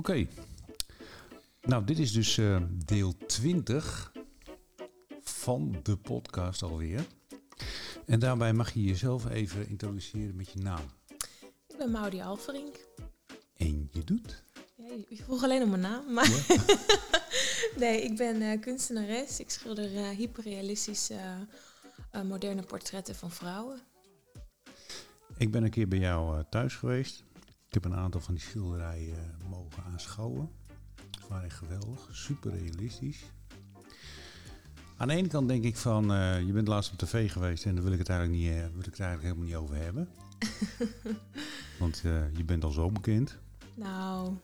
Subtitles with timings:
[0.00, 0.26] Oké.
[1.62, 4.12] Nou, dit is dus uh, deel 20
[5.22, 7.06] van de podcast alweer.
[8.06, 10.84] En daarbij mag je jezelf even introduceren met je naam.
[11.66, 12.76] Ik ben Maudie Alverink.
[13.56, 14.42] En je doet?
[14.76, 16.28] Ja, je vroeg alleen om mijn naam, maar...
[16.48, 16.64] Ja.
[17.82, 19.40] nee, ik ben uh, kunstenares.
[19.40, 21.18] Ik schilder uh, hyperrealistische
[22.24, 23.80] moderne portretten van vrouwen.
[25.36, 27.24] Ik ben een keer bij jou thuis geweest.
[27.66, 29.38] Ik heb een aantal van die schilderijen
[29.76, 30.50] mogen aanschouwen.
[31.10, 33.24] Ze waren echt geweldig, super realistisch.
[34.96, 37.74] Aan de ene kant denk ik van, uh, je bent laatst op tv geweest en
[37.74, 40.08] daar wil ik het eigenlijk, niet, uh, wil ik het eigenlijk helemaal niet over hebben.
[41.80, 43.38] Want uh, je bent al zo bekend.
[43.74, 44.36] Nou,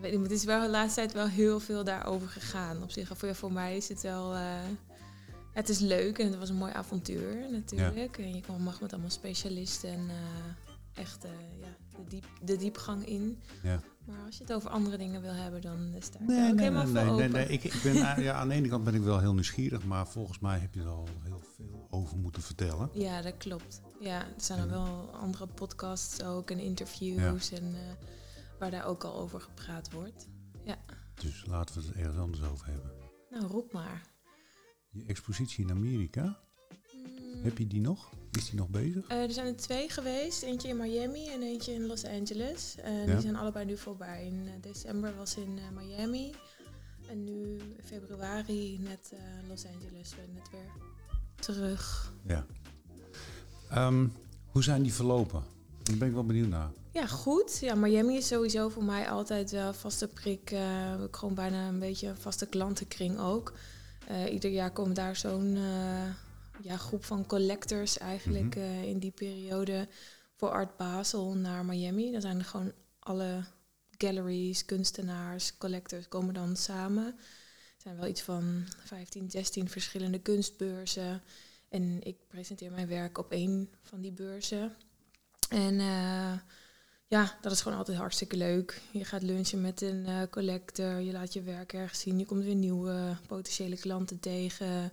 [0.00, 2.82] weet ik, het is wel de laatste tijd wel heel veel daarover gegaan.
[2.82, 4.34] Op zich, voor, voor mij is het wel...
[5.52, 8.16] het is leuk en het was een mooi avontuur natuurlijk.
[8.16, 8.24] Ja.
[8.24, 10.10] En je mag met allemaal specialisten en
[10.94, 11.26] echt
[11.60, 13.38] ja, de, diep, de diepgang in.
[13.62, 13.80] Ja.
[14.04, 16.64] Maar als je het over andere dingen wil hebben, dan sta ik nee, ook nee,
[16.64, 19.02] helemaal nee, voor nee, Nee, ik, ik ben, ja, aan de ene kant ben ik
[19.02, 22.90] wel heel nieuwsgierig, maar volgens mij heb je er al heel veel over moeten vertellen.
[22.92, 23.80] Ja, dat klopt.
[24.00, 27.78] Ja, er zijn er wel andere podcasts ook en interviews en uh,
[28.58, 30.28] waar daar ook al over gepraat wordt.
[30.64, 30.78] Ja.
[31.14, 32.92] Dus laten we het ergens anders over hebben.
[33.30, 34.02] Nou, roep maar.
[34.90, 36.38] Je expositie in Amerika,
[37.42, 38.10] heb je die nog?
[38.32, 39.10] Is die nog bezig?
[39.10, 40.42] Uh, er zijn er twee geweest.
[40.42, 42.76] Eentje in Miami en eentje in Los Angeles.
[42.82, 44.26] En die zijn allebei nu voorbij.
[44.26, 46.34] In uh, december was in Miami.
[47.08, 49.12] En nu in februari net
[49.48, 50.14] Los Angeles.
[50.34, 50.70] Net weer
[51.34, 52.12] terug.
[52.26, 52.46] Ja.
[53.86, 54.12] Um,
[54.46, 55.42] hoe zijn die verlopen?
[55.82, 56.70] Daar ben ik wel benieuwd naar.
[56.92, 57.58] Ja, goed.
[57.58, 60.50] Ja, Miami is sowieso voor mij altijd wel vaste prik.
[60.50, 63.52] Uh, gewoon bijna een beetje een vaste klantenkring ook.
[64.10, 66.14] Uh, ieder jaar komt daar zo'n uh,
[66.62, 68.64] ja, groep van collectors eigenlijk mhm.
[68.64, 69.88] uh, in die periode
[70.36, 72.12] voor Art Basel naar Miami.
[72.12, 73.44] Dan zijn er gewoon alle
[73.90, 77.06] galleries, kunstenaars, collectors komen dan samen.
[77.06, 81.22] Er zijn wel iets van 15, 16 verschillende kunstbeurzen.
[81.68, 84.72] En ik presenteer mijn werk op één van die beurzen.
[85.48, 86.32] En uh,
[87.06, 88.80] ja, dat is gewoon altijd hartstikke leuk.
[88.92, 92.44] Je gaat lunchen met een uh, collector, je laat je werk ergens zien, je komt
[92.44, 94.92] weer nieuwe potentiële klanten tegen.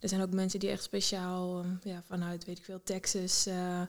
[0.00, 3.82] Er zijn ook mensen die echt speciaal ehm, ja, vanuit, weet ik veel, Texas uh,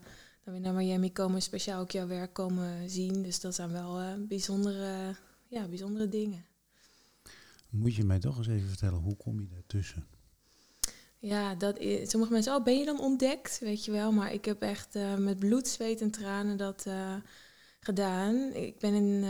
[0.43, 3.21] dan weer naar Miami komen, speciaal ook jouw werk komen zien.
[3.21, 5.15] Dus dat zijn wel uh, bijzondere,
[5.47, 6.45] ja, bijzondere dingen.
[7.69, 10.07] Moet je mij toch eens even vertellen, hoe kom je daartussen?
[11.19, 13.59] Ja, dat is, sommige mensen, oh, ben je dan ontdekt?
[13.59, 16.85] Weet je wel, maar ik heb echt uh, met bloed, zweet en tranen dat
[17.79, 18.53] gedaan.
[18.53, 19.23] Ik ben in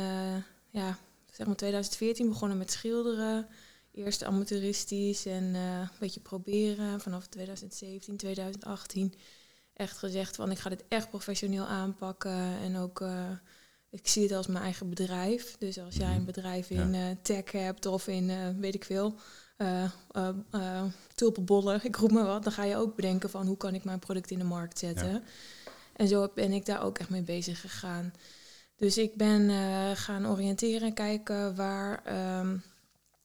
[0.70, 0.98] ja,
[1.32, 3.48] zeg maar 2014 begonnen met schilderen
[3.97, 7.02] eerst amateuristisch en uh, een beetje proberen.
[7.02, 9.13] Vanaf 2017, 2018
[9.74, 12.59] echt gezegd van ik ga dit echt professioneel aanpakken.
[12.62, 13.30] En ook, uh,
[13.90, 15.56] ik zie het als mijn eigen bedrijf.
[15.58, 16.25] Dus als jij een mhm.
[16.25, 19.16] bedrijf in uh, tech hebt of in, weet ik veel,
[21.16, 22.44] tulpenbollen, ik roep maar wat.
[22.44, 25.24] Dan ga je ook bedenken van hoe kan ik mijn product in de markt zetten.
[25.96, 28.14] En zo ben ik daar ook echt mee bezig gegaan.
[28.75, 29.50] Dus ik ben
[29.96, 32.03] gaan oriënteren en kijken waar...
[32.40, 32.64] Um,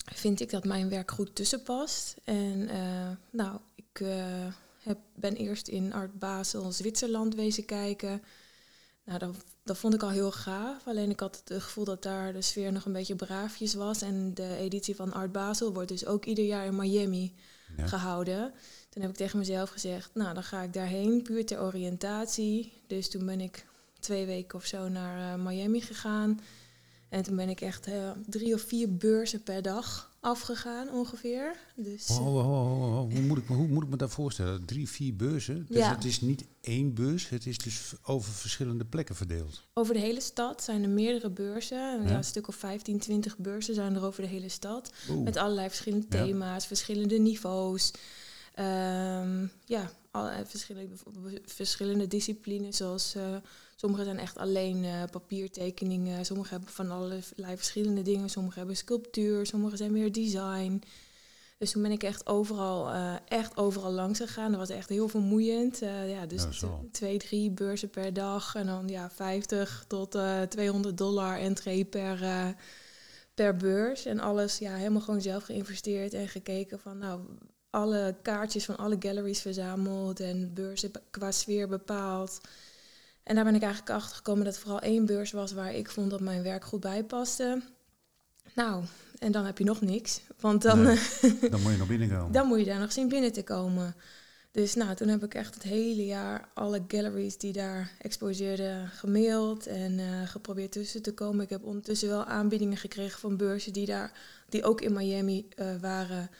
[0.04, 2.14] vind ik dat mijn werk goed tussen past.
[2.24, 4.14] En uh, nou, ik uh,
[4.78, 8.22] heb, ben eerst in Art Basel, Zwitserland wezen kijken.
[9.04, 10.86] Nou, dat, dat vond ik al heel gaaf.
[10.86, 14.02] Alleen ik had het gevoel dat daar de sfeer nog een beetje braafjes was.
[14.02, 17.34] En de editie van Art Basel wordt dus ook ieder jaar in Miami
[17.76, 18.52] gehouden.
[18.88, 22.72] Toen heb ik tegen mezelf gezegd, nou, dan ga ik daarheen, puur ter oriëntatie.
[22.86, 23.66] Dus toen ben ik
[24.00, 26.40] twee weken of zo naar uh, Miami gegaan.
[27.12, 31.56] En toen ben ik echt uh, drie of vier beurzen per dag afgegaan ongeveer.
[31.74, 34.64] Dus, oh, oh, oh, hoe, moet ik, hoe moet ik me dat voorstellen?
[34.64, 35.66] Drie, vier beurzen?
[35.68, 35.94] Dus ja.
[35.94, 39.62] het is niet één beurs, het is dus over verschillende plekken verdeeld?
[39.74, 41.78] Over de hele stad zijn er meerdere beurzen.
[41.78, 42.08] Ja?
[42.08, 44.92] ja een stuk of 15, 20 beurzen zijn er over de hele stad.
[45.24, 47.90] Met allerlei verschillende thema's, verschillende niveaus.
[48.58, 50.94] Um, ja, allerlei verschillende,
[51.44, 53.14] verschillende disciplines zoals...
[53.16, 53.36] Uh,
[53.82, 56.24] Sommige zijn echt alleen uh, papiertekeningen.
[56.24, 58.30] Sommige hebben van allerlei verschillende dingen.
[58.30, 59.46] Sommige hebben sculptuur.
[59.46, 60.82] Sommige zijn meer design.
[61.58, 64.50] Dus toen ben ik echt overal, uh, echt overal langs gegaan.
[64.50, 65.82] Dat was echt heel vermoeiend.
[65.82, 66.46] Uh, ja, dus
[66.92, 68.54] twee, drie beurzen per dag.
[68.54, 70.18] En dan ja, 50 tot
[70.48, 72.18] 200 dollar entree per,
[73.34, 74.04] per beurs.
[74.04, 76.98] En alles ja, helemaal gewoon zelf geïnvesteerd en gekeken van...
[76.98, 77.20] nou
[77.70, 82.40] alle kaartjes van alle galleries verzameld en beurzen qua sfeer bepaald.
[83.22, 85.90] En daar ben ik eigenlijk achter gekomen dat er vooral één beurs was waar ik
[85.90, 87.62] vond dat mijn werk goed bij paste.
[88.54, 88.84] Nou,
[89.18, 90.20] en dan heb je nog niks.
[90.40, 90.84] Want dan,
[91.50, 92.32] dan moet je nog binnenkomen.
[92.38, 93.94] Dan moet je daar nog zien binnen te komen.
[94.52, 99.66] Dus nou, toen heb ik echt het hele jaar alle galleries die daar exposeerden gemaild
[99.66, 101.44] en uh, geprobeerd tussen te komen.
[101.44, 104.12] Ik heb ondertussen wel aanbiedingen gekregen van beurzen die, daar,
[104.48, 106.30] die ook in Miami uh, waren.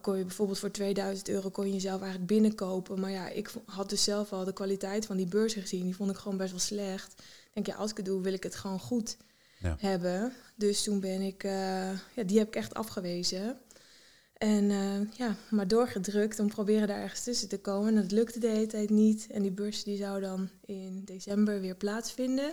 [0.00, 3.00] Kon je bijvoorbeeld voor 2000 euro kon je jezelf eigenlijk binnenkopen.
[3.00, 5.84] Maar ja, ik had dus zelf al de kwaliteit van die beurzen gezien.
[5.84, 7.22] Die vond ik gewoon best wel slecht.
[7.52, 9.16] Denk, ja, als ik het doe, wil ik het gewoon goed
[9.58, 9.76] ja.
[9.78, 10.32] hebben.
[10.56, 11.52] Dus toen ben ik, uh,
[11.90, 13.58] ja, die heb ik echt afgewezen.
[14.34, 17.88] En uh, ja, maar doorgedrukt om proberen daar ergens tussen te komen.
[17.88, 19.26] En dat lukte de hele tijd niet.
[19.30, 22.52] En die beurs die zou dan in december weer plaatsvinden.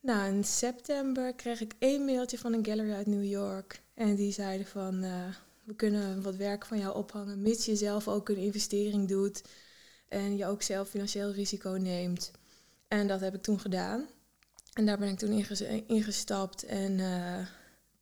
[0.00, 3.82] Nou, in september kreeg ik één mailtje van een gallery uit New York.
[3.94, 5.10] En die zeiden van, uh,
[5.64, 9.42] we kunnen wat werk van jou ophangen, mits je zelf ook een investering doet.
[10.08, 12.30] En je ook zelf financieel risico neemt.
[12.88, 14.06] En dat heb ik toen gedaan.
[14.72, 15.44] En daar ben ik toen
[15.86, 16.64] ingestapt.
[16.64, 17.46] En uh,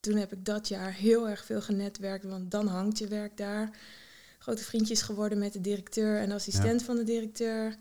[0.01, 3.79] toen heb ik dat jaar heel erg veel genetwerkt, want dan hangt je werk daar.
[4.39, 7.77] Grote vriendjes geworden met de directeur en assistent van de directeur.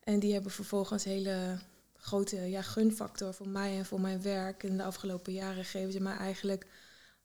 [0.00, 1.58] En die hebben vervolgens hele
[1.96, 4.62] grote ja, gunfactor voor mij en voor mijn werk.
[4.62, 6.66] In de afgelopen jaren geven ze mij eigenlijk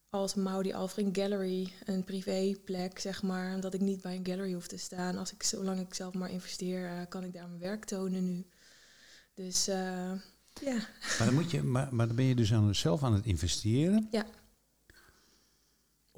[0.10, 3.56] als Maudi Alfring Gallery een privéplek, zeg maar.
[3.56, 5.18] Omdat ik niet bij een gallery hoef te staan.
[5.18, 8.46] Als ik, zolang ik zelf maar investeer, uh, kan ik daar mijn werk tonen nu.
[9.34, 9.76] Dus uh,
[10.62, 10.78] ja.
[11.18, 14.08] Maar dan, moet je, maar, maar dan ben je dus aan, zelf aan het investeren.
[14.12, 14.26] Ja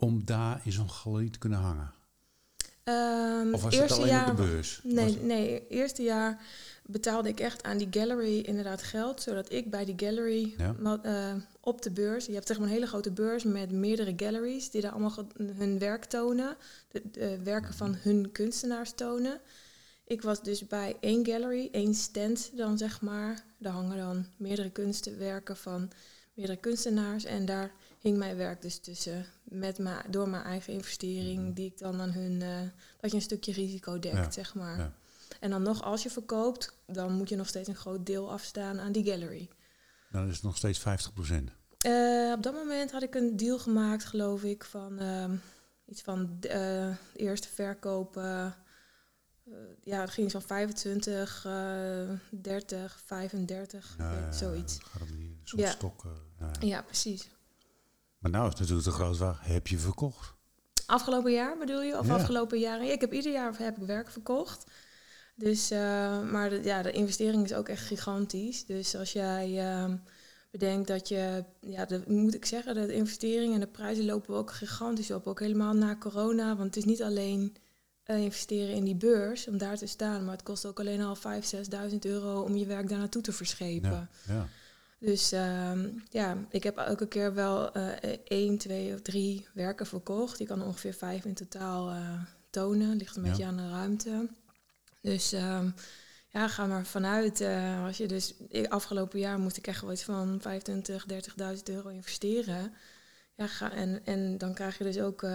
[0.01, 1.93] om daar in zo'n galerie te kunnen hangen?
[2.91, 4.79] Um, of was het alleen jaar, op de beurs?
[4.83, 6.41] Nee, nee, eerste jaar
[6.85, 10.55] betaalde ik echt aan die gallery inderdaad geld, zodat ik bij die gallery
[11.03, 14.69] uh, op de beurs, je hebt zeg maar een hele grote beurs met meerdere galleries
[14.69, 15.27] die daar allemaal
[15.57, 16.55] hun werk tonen,
[17.11, 19.39] de, werken van hun kunstenaars tonen.
[20.03, 23.43] Ik was dus bij één gallery, één stand dan zeg maar.
[23.57, 25.91] Daar hangen dan meerdere kunstwerken van
[26.33, 29.25] meerdere kunstenaars en daar hing mijn werk dus tussen.
[29.43, 31.53] Met ma door mijn eigen investering, mhm.
[31.53, 32.41] die ik dan aan hun.
[32.41, 32.59] Uh,
[32.99, 34.77] dat je een stukje risico dekt, zeg maar.
[34.77, 34.93] Ja.
[35.39, 38.79] En dan nog, als je verkoopt, dan moet je nog steeds een groot deel afstaan
[38.79, 39.49] aan die gallery.
[40.11, 41.51] Dan is het nog steeds 50 procent.
[41.85, 45.25] Uh, op dat moment had ik een deal gemaakt, geloof ik, van uh,
[45.85, 48.15] iets van de eerste verkoop.
[49.81, 51.47] ja, het ging van 25,
[52.31, 54.77] 30, 35, ja, zoiets.
[54.81, 55.75] gaat om die ja.
[56.59, 57.29] ja, precies.
[58.21, 60.33] Maar nou is natuurlijk de grote vraag, heb je verkocht?
[60.85, 61.99] Afgelopen jaar bedoel je?
[61.99, 62.91] Of afgelopen jaren?
[62.91, 64.71] ik heb ieder jaar heb ik werk verkocht.
[65.35, 65.79] Dus, uh,
[66.31, 68.65] maar de, ja, de investering is ook echt gigantisch.
[68.65, 69.93] Dus als jij uh,
[70.51, 74.51] bedenkt dat je, ja, de, moet ik zeggen, de investeringen en de prijzen lopen ook
[74.51, 75.27] gigantisch op.
[75.27, 76.55] Ook helemaal na corona.
[76.55, 77.55] Want het is niet alleen
[78.05, 80.23] uh, investeren in die beurs om daar te staan.
[80.23, 81.21] Maar het kost ook alleen al 5.000,
[81.91, 84.09] 6.000 euro om je werk daar naartoe te verschepen.
[84.27, 84.47] Ja, ja.
[85.03, 85.71] Dus uh,
[86.09, 87.87] ja, ik heb elke keer wel uh,
[88.23, 90.37] één, twee of drie werken verkocht.
[90.37, 92.97] Die kan ongeveer vijf in totaal uh, tonen.
[92.97, 94.29] Ligt een beetje aan de ruimte.
[95.01, 95.73] Dus um,
[96.27, 97.41] ja, ga maar vanuit.
[97.41, 98.33] Uh, als je dus
[98.67, 101.05] afgelopen jaar moest ik echt wel iets van 25,
[101.57, 102.73] 30.000 euro investeren.
[103.35, 105.25] Ja, ga, en, en dan krijg je dus ook.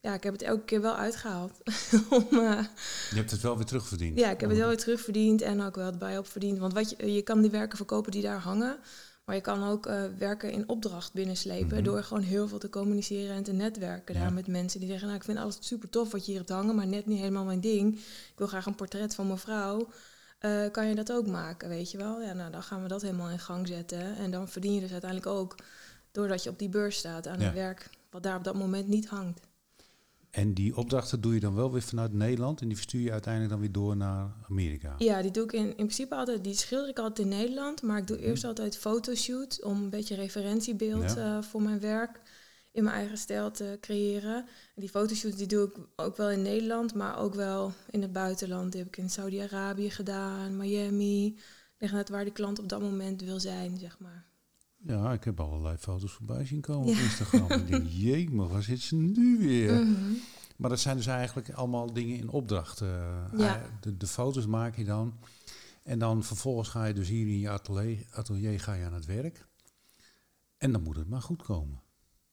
[0.00, 1.52] Ja, ik heb het elke keer wel uitgehaald.
[2.10, 2.66] Om, je
[3.14, 4.18] hebt het wel weer terugverdiend.
[4.18, 6.58] Ja, ik heb het wel weer terugverdiend en ook wel het bij opverdiend.
[6.58, 8.78] Want wat je, je kan die werken verkopen die daar hangen.
[9.24, 11.78] Maar je kan ook uh, werken in opdracht binnenslepen.
[11.78, 15.06] Mm Door gewoon heel veel te communiceren en te netwerken daar met mensen die zeggen:
[15.06, 17.44] Nou, ik vind alles super tof wat je hier hebt hangen, maar net niet helemaal
[17.44, 17.94] mijn ding.
[17.98, 19.88] Ik wil graag een portret van mevrouw.
[20.40, 22.22] Uh, kan je dat ook maken, weet je wel?
[22.22, 24.16] Ja, nou, dan gaan we dat helemaal in gang zetten.
[24.16, 25.54] En dan verdien je dus uiteindelijk ook
[26.12, 29.08] doordat je op die beurs staat aan het werk wat daar op dat moment niet
[29.08, 29.40] hangt.
[30.30, 33.52] En die opdrachten doe je dan wel weer vanuit Nederland en die verstuur je uiteindelijk
[33.52, 34.94] dan weer door naar Amerika?
[34.98, 37.98] Ja, die doe ik in, in principe altijd, die schilder ik altijd in Nederland, maar
[37.98, 38.26] ik doe mhm.
[38.26, 42.20] eerst altijd fotoshoots om een beetje referentiebeeld uh, voor mijn werk
[42.72, 44.36] in mijn eigen stijl te creëren.
[44.74, 48.12] En die fotoshoots die doe ik ook wel in Nederland, maar ook wel in het
[48.12, 48.72] buitenland.
[48.72, 51.38] Die heb ik in Saudi-Arabië gedaan, Miami.
[51.78, 54.26] Ligt net waar die klant op dat moment wil zijn, zeg maar.
[54.86, 57.50] Ja, ik heb allerlei foto's voorbij zien komen op Instagram.
[57.50, 59.72] ik denk, jee, maar waar zit ze nu weer?
[59.72, 60.12] Mhm.
[60.56, 62.78] Maar dat zijn dus eigenlijk allemaal dingen in opdracht.
[63.36, 63.62] ja.
[63.80, 65.14] de, de, foto's maak je dan.
[65.82, 69.06] En dan vervolgens ga je dus hier in je atelier, atelier ga je aan het
[69.06, 69.46] werk.
[70.58, 71.80] En dan moet het maar goed komen.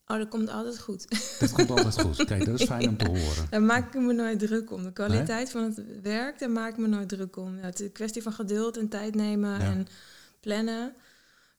[0.08, 1.08] Oh, dat komt altijd goed.
[1.39, 2.25] Dat komt altijd goed.
[2.25, 3.48] Kijk, dat is fijn om te horen.
[3.50, 4.84] Daar maak ik me nooit druk om.
[4.84, 7.56] De kwaliteit van het werk, daar maak ik me nooit druk om.
[7.56, 9.88] Ja, het is een kwestie van geduld en tijd nemen en
[10.39, 10.94] plannen.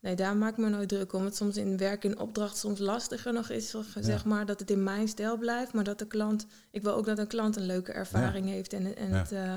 [0.00, 1.24] Nee, daar maak ik me nooit druk om.
[1.24, 4.82] Het soms in werk in opdracht soms lastiger nog is, zeg maar, dat het in
[4.82, 5.72] mijn stijl blijft.
[5.72, 8.96] Maar dat de klant, ik wil ook dat een klant een leuke ervaring heeft en,
[8.96, 9.54] en het uh,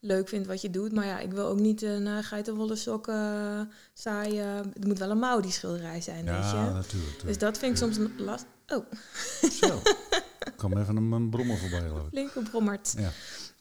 [0.00, 0.92] leuk vindt wat je doet.
[0.92, 3.60] Maar ja, ik wil ook niet een uh, geitenwolle sokken uh,
[3.92, 4.72] saaien.
[4.72, 6.72] Het moet wel een mouw die schilderij zijn, ja, weet je.
[6.72, 7.24] natuurlijk.
[7.24, 8.48] Dus dat vind ik soms lastig.
[8.66, 8.84] Oh.
[9.60, 9.80] Zo.
[10.46, 12.08] Ik kwam even een, een brommer voorbij, geloof ik.
[12.10, 12.94] Flink gebrommerd.
[12.96, 13.10] Ja.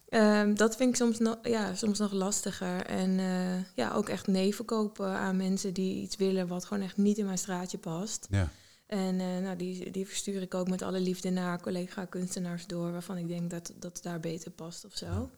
[0.10, 2.86] Ehm, dat vind ik soms nog, ja, soms nog lastiger.
[2.86, 6.98] En uh, ja, ook echt nee verkopen aan mensen die iets willen wat gewoon echt
[6.98, 8.28] niet in mijn straatje past.
[8.30, 8.50] Ja.
[8.86, 13.18] En uh, nou, die, die verstuur ik ook met alle liefde naar collega-kunstenaars door, waarvan
[13.18, 15.06] ik denk dat dat daar beter past of zo.
[15.06, 15.30] Ja.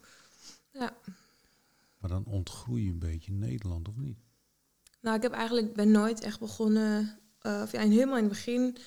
[0.71, 0.97] ja.
[1.97, 4.17] Maar dan ontgroei je een beetje Nederland, of niet?
[5.01, 8.77] Nou, ik heb eigenlijk ben nooit echt begonnen, uh, of ja, helemaal in het begin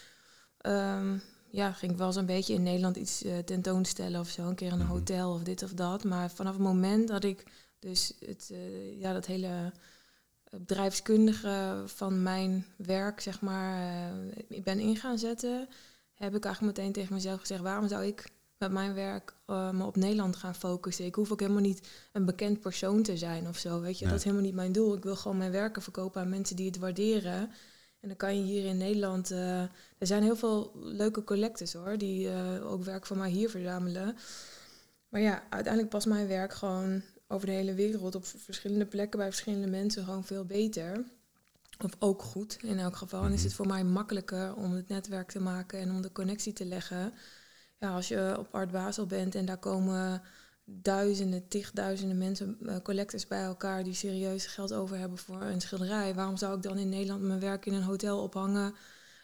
[0.66, 4.42] um, ja, ging ik wel eens een beetje in Nederland iets uh, tentoonstellen of zo.
[4.42, 4.88] Een keer in een mhm.
[4.88, 6.04] hotel of dit of dat.
[6.04, 7.44] Maar vanaf het moment dat ik
[7.78, 9.72] dus het, uh, ja, dat hele
[10.50, 13.92] bedrijfskundige van mijn werk, zeg maar,
[14.48, 15.68] uh, ben in gaan zetten,
[16.14, 19.96] heb ik eigenlijk meteen tegen mezelf gezegd, waarom zou ik met mijn werk me op
[19.96, 21.04] Nederland gaan focussen?
[21.04, 24.04] Ik hoef ook helemaal niet een bekend persoon te zijn of zo, weet je.
[24.04, 24.96] Dat is helemaal niet mijn doel.
[24.96, 27.50] Ik wil gewoon mijn werken verkopen aan mensen die het waarderen.
[28.00, 29.30] En dan kan je hier in Nederland.
[29.30, 29.60] Uh,
[29.98, 34.16] er zijn heel veel leuke collectors hoor, die uh, ook werk van mij hier verzamelen.
[35.08, 39.28] Maar ja, uiteindelijk past mijn werk gewoon over de hele wereld op verschillende plekken bij
[39.28, 41.04] verschillende mensen gewoon veel beter.
[41.84, 43.24] Of ook goed in elk geval.
[43.24, 43.56] En is het mhm.
[43.56, 47.12] voor mij makkelijker om het netwerk te maken en om de connectie te leggen.
[47.78, 50.22] Ja, als je op Art Basel bent en daar komen
[50.82, 56.14] duizenden, tigduizenden mensen, uh, collectors bij elkaar die serieus geld over hebben voor een schilderij.
[56.14, 58.74] Waarom zou ik dan in Nederland mijn werk in een hotel ophangen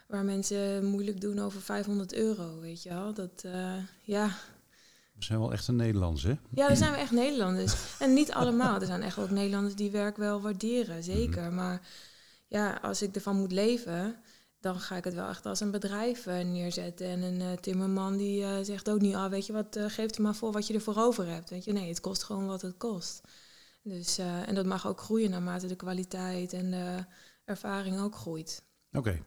[0.07, 3.15] waar mensen moeilijk doen over 500 euro, weet je wel?
[3.15, 4.27] Dat, uh, ja.
[5.15, 6.35] We zijn wel echt een Nederlands, hè?
[6.51, 7.75] Ja, dan zijn we echt Nederlanders.
[7.99, 8.81] en niet allemaal.
[8.81, 11.43] Er zijn echt ook Nederlanders die werk wel waarderen, zeker.
[11.43, 11.55] Mhm.
[11.55, 11.81] Maar
[12.47, 14.17] ja, als ik ervan moet leven,
[14.67, 17.07] dan ga ik het wel echt als een bedrijf uh, neerzetten.
[17.07, 20.23] En een uh, timmerman die uh, zegt ook niet, ah, weet je wat, geeft er
[20.23, 21.51] maar voor wat je ervoor over hebt.
[21.51, 23.21] Weet je, nee, het kost gewoon wat het kost.
[23.83, 27.05] Dus, en dat mag ook groeien naarmate de kwaliteit en de
[27.45, 28.63] ervaring ook groeit.
[28.93, 28.99] Oké.
[28.99, 29.23] Okay.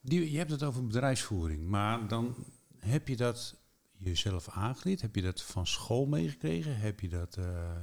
[0.00, 2.34] Je hebt het over bedrijfsvoering, maar dan
[2.78, 3.54] heb je dat
[3.98, 5.00] jezelf aangeleerd?
[5.00, 6.78] Heb je dat van school meegekregen?
[6.78, 7.34] Heb je dat,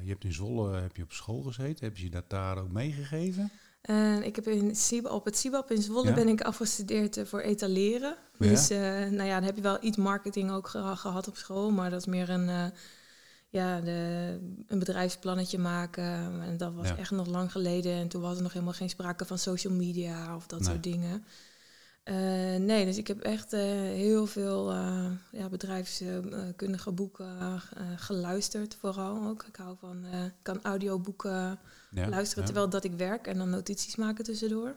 [0.03, 3.51] je hebt in Zwolle heb je op school gezeten, heb je dat daar ook meegegeven?
[3.85, 4.75] En ik heb in
[5.09, 8.15] op het CIBAP in Zwolle ben ik afgestudeerd uh, voor etaleren.
[8.37, 11.89] Dus uh, nou ja, dan heb je wel iets marketing ook gehad op school, maar
[11.89, 12.65] dat is meer een, uh,
[13.49, 14.37] ja, de,
[14.67, 16.41] een bedrijfsplannetje maken.
[16.41, 17.93] En dat was echt nog lang geleden.
[17.93, 21.25] En toen was er nog helemaal geen sprake van social media of dat soort dingen.
[22.09, 22.15] Uh,
[22.55, 27.62] nee, dus ik heb echt uh, heel veel uh, ja, bedrijfskundige boeken
[27.95, 29.43] geluisterd, vooral ook.
[29.43, 30.05] Ik hou van,
[30.41, 31.59] kan audioboeken
[31.91, 32.45] ja, luisteren ja.
[32.45, 34.75] terwijl dat ik werk en dan notities maken tussendoor.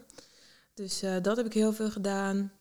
[0.75, 2.53] Dus dat heb ik heel veel gedaan.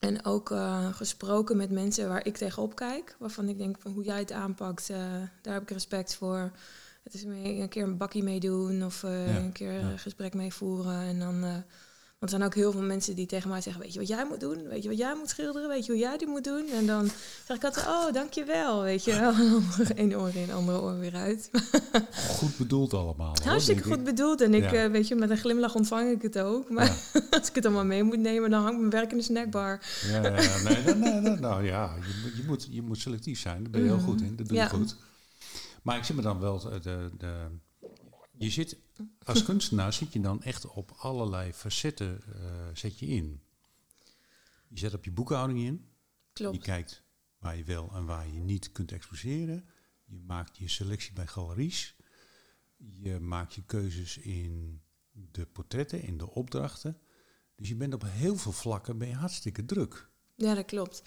[0.00, 0.54] En ook
[0.92, 4.88] gesproken met mensen waar ik tegenop kijk, waarvan ik denk van hoe jij het aanpakt,
[5.42, 6.52] daar heb ik respect voor.
[7.02, 11.64] Het is een keer een bakkie meedoen of een keer een gesprek meevoeren en dan
[12.18, 14.26] want er zijn ook heel veel mensen die tegen mij zeggen, weet je wat jij
[14.28, 14.68] moet doen?
[14.68, 15.68] Weet je wat jij moet schilderen?
[15.68, 16.68] Weet je hoe jij die moet doen?
[16.68, 17.10] En dan
[17.46, 19.34] zeg ik altijd, oh, dankjewel, weet je wel.
[20.02, 21.50] Eén oor in, andere oor weer uit.
[22.38, 23.36] goed bedoeld allemaal.
[23.44, 24.40] Hartstikke goed bedoeld.
[24.40, 24.90] En ik, ja.
[24.90, 26.70] weet je, met een glimlach ontvang ik het ook.
[26.70, 26.88] Maar
[27.30, 29.80] als ik het allemaal mee moet nemen, dan hangt mijn werk in de snackbar.
[30.06, 33.62] ja, ja, nee, nee, nee, nee, nou ja, je, je, moet, je moet selectief zijn.
[33.62, 34.36] Daar ben je heel goed in.
[34.36, 34.96] Dat doe je goed.
[35.82, 37.32] Maar ik zit me dan wel de, de,
[38.38, 38.76] je zit
[39.24, 43.40] als kunstenaar zit je dan echt op allerlei facetten uh, zet je in.
[44.68, 45.88] Je zet op je boekhouding in.
[46.32, 46.56] Klopt.
[46.56, 47.02] Je kijkt
[47.38, 49.64] waar je wel en waar je niet kunt exposeren.
[50.04, 51.96] Je maakt je selectie bij galeries.
[52.76, 57.00] Je maakt je keuzes in de portretten, in de opdrachten.
[57.54, 60.08] Dus je bent op heel veel vlakken ben je hartstikke druk.
[60.34, 61.02] Ja, dat klopt.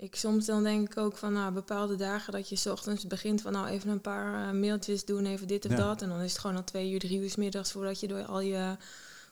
[0.00, 3.42] Ik soms dan denk ik ook van nou, bepaalde dagen dat je s ochtends begint
[3.42, 6.02] van nou even een paar uh, mailtjes doen, even dit of dat.
[6.02, 8.24] En dan is het gewoon al twee uur, drie uur s middags voordat je door
[8.24, 8.76] al je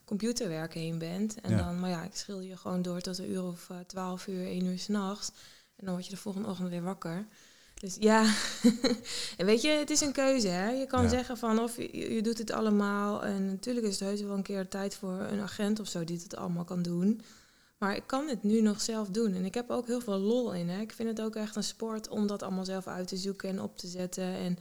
[0.05, 1.41] computerwerk heen bent.
[1.41, 4.27] En dan, maar ja, ik schil je gewoon door tot een uur of uh, twaalf
[4.27, 5.31] uur, één uur s'nachts.
[5.75, 7.25] En dan word je de volgende ochtend weer wakker.
[7.79, 8.21] Dus ja,
[9.37, 10.47] en weet je, het is een keuze.
[10.47, 10.69] Hè?
[10.69, 13.23] Je kan zeggen van of je, je, doet het allemaal.
[13.23, 16.19] En natuurlijk is het heus wel een keer tijd voor een agent of zo die
[16.23, 17.21] het allemaal kan doen.
[17.77, 19.33] Maar ik kan het nu nog zelf doen.
[19.33, 20.69] En ik heb ook heel veel lol in.
[20.69, 20.81] Hè.
[20.81, 23.61] Ik vind het ook echt een sport om dat allemaal zelf uit te zoeken en
[23.61, 24.23] op te zetten.
[24.23, 24.57] En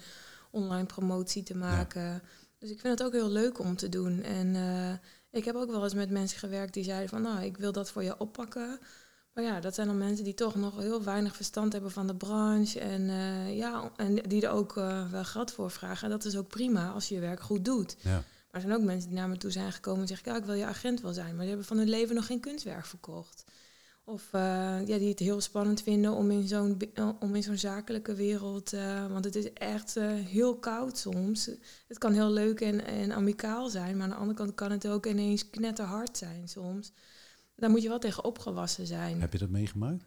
[0.50, 2.22] online promotie te maken.
[2.58, 4.22] Dus ik vind het ook heel leuk om te doen.
[4.22, 4.92] En uh,
[5.30, 7.22] ik heb ook wel eens met mensen gewerkt die zeiden van...
[7.22, 8.78] nou, ik wil dat voor je oppakken.
[9.32, 12.14] Maar ja, dat zijn dan mensen die toch nog heel weinig verstand hebben van de
[12.14, 12.80] branche.
[12.80, 16.04] En, uh, ja, en die er ook uh, wel geld voor vragen.
[16.04, 17.96] En dat is ook prima als je je werk goed doet.
[17.98, 18.22] Ja
[18.56, 20.54] er zijn ook mensen die naar me toe zijn gekomen en zeggen, ja, ik wil
[20.54, 23.44] je agent wel zijn, maar die hebben van hun leven nog geen kunstwerk verkocht.
[24.04, 24.40] Of uh,
[24.86, 26.78] ja, die het heel spannend vinden om in zo'n,
[27.20, 29.94] om in zo'n zakelijke wereld, uh, want het is echt
[30.24, 31.50] heel koud soms.
[31.88, 34.88] Het kan heel leuk en, en amicaal zijn, maar aan de andere kant kan het
[34.88, 36.92] ook ineens knetterhard zijn soms.
[37.56, 39.20] Daar moet je wel tegen opgewassen zijn.
[39.20, 40.04] Heb je dat meegemaakt?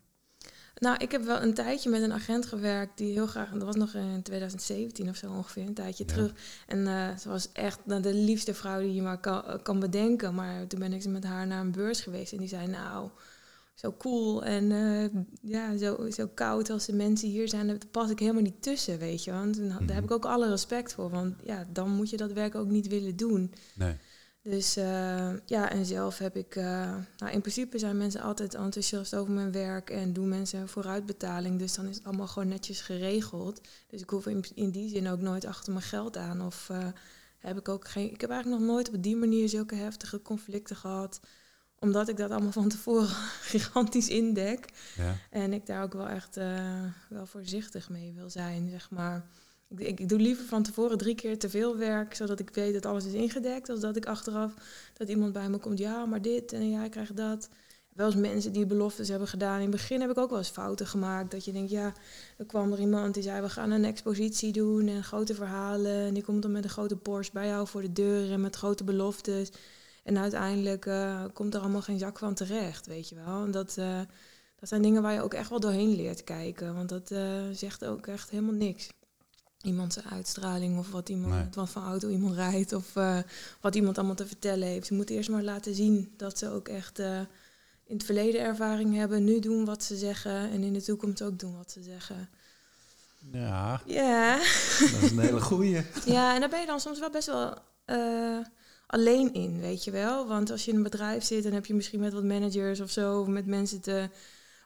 [0.79, 3.75] Nou, ik heb wel een tijdje met een agent gewerkt die heel graag, dat was
[3.75, 6.33] nog in 2017 of zo ongeveer, een tijdje terug.
[6.67, 10.35] En uh, ze was echt nou, de liefste vrouw die je maar kan, kan bedenken.
[10.35, 13.09] Maar toen ben ik met haar naar een beurs geweest en die zei, nou,
[13.73, 15.05] zo cool en uh,
[15.41, 18.97] ja, zo, zo koud als de mensen hier zijn, daar pas ik helemaal niet tussen,
[18.97, 19.31] weet je.
[19.31, 20.03] Want daar heb mhm.
[20.03, 23.15] ik ook alle respect voor, want ja, dan moet je dat werk ook niet willen
[23.15, 23.53] doen.
[23.75, 23.95] Nee.
[24.41, 26.63] Dus uh, ja, en zelf heb ik, uh,
[27.17, 31.59] nou in principe zijn mensen altijd enthousiast over mijn werk en doen mensen vooruitbetaling.
[31.59, 33.61] Dus dan is het allemaal gewoon netjes geregeld.
[33.87, 36.41] Dus ik hoef in, in die zin ook nooit achter mijn geld aan.
[36.41, 36.87] Of uh,
[37.37, 40.75] heb ik ook geen, ik heb eigenlijk nog nooit op die manier zulke heftige conflicten
[40.75, 41.19] gehad
[41.81, 43.07] omdat ik dat allemaal van tevoren
[43.53, 44.65] gigantisch indek.
[44.95, 45.15] Ja.
[45.29, 46.35] En ik daar ook wel echt
[47.09, 49.25] wel voorzichtig mee wil zijn, zeg maar.
[49.77, 52.85] Ik, ik, doe liever van tevoren drie keer te veel werk, zodat ik weet dat
[52.85, 53.69] alles is ingedekt.
[53.69, 54.53] Als dat ik achteraf,
[54.93, 57.49] dat iemand bij me komt, ja, maar dit en ja, ik krijg dat.
[57.93, 59.55] Wel eens mensen die beloftes hebben gedaan.
[59.55, 61.31] In het begin heb ik ook wel eens fouten gemaakt.
[61.31, 61.93] Dat je denkt, ja,
[62.37, 66.05] er kwam er iemand die zei, we gaan een expositie doen en grote verhalen.
[66.05, 68.55] En die komt dan met een grote Porsche bij jou voor de deur en met
[68.55, 69.51] grote beloftes.
[70.03, 73.43] En uiteindelijk uh, komt er allemaal geen zak van terecht, weet je wel.
[73.43, 73.99] En dat, uh,
[74.55, 76.75] dat zijn dingen waar je ook echt wel doorheen leert kijken.
[76.75, 78.89] Want dat uh, zegt ook echt helemaal niks.
[79.61, 82.93] Iemand zijn uitstraling of wat, iemand, wat voor auto iemand rijdt of
[83.61, 84.87] wat iemand allemaal te vertellen heeft.
[84.87, 89.23] Ze moeten eerst maar laten zien dat ze ook echt in het verleden ervaring hebben,
[89.23, 92.29] nu doen wat ze zeggen en in de toekomst ook doen wat ze zeggen.
[93.31, 94.37] Ja, ja.
[94.79, 95.83] dat is een hele goeie.
[96.05, 97.57] ja, en daar ben je dan soms wel best wel
[98.89, 100.27] alleen in, weet je wel.
[100.27, 102.89] Want als je in een bedrijf zit, dan heb je misschien met wat managers of
[102.89, 104.09] zo, of met mensen te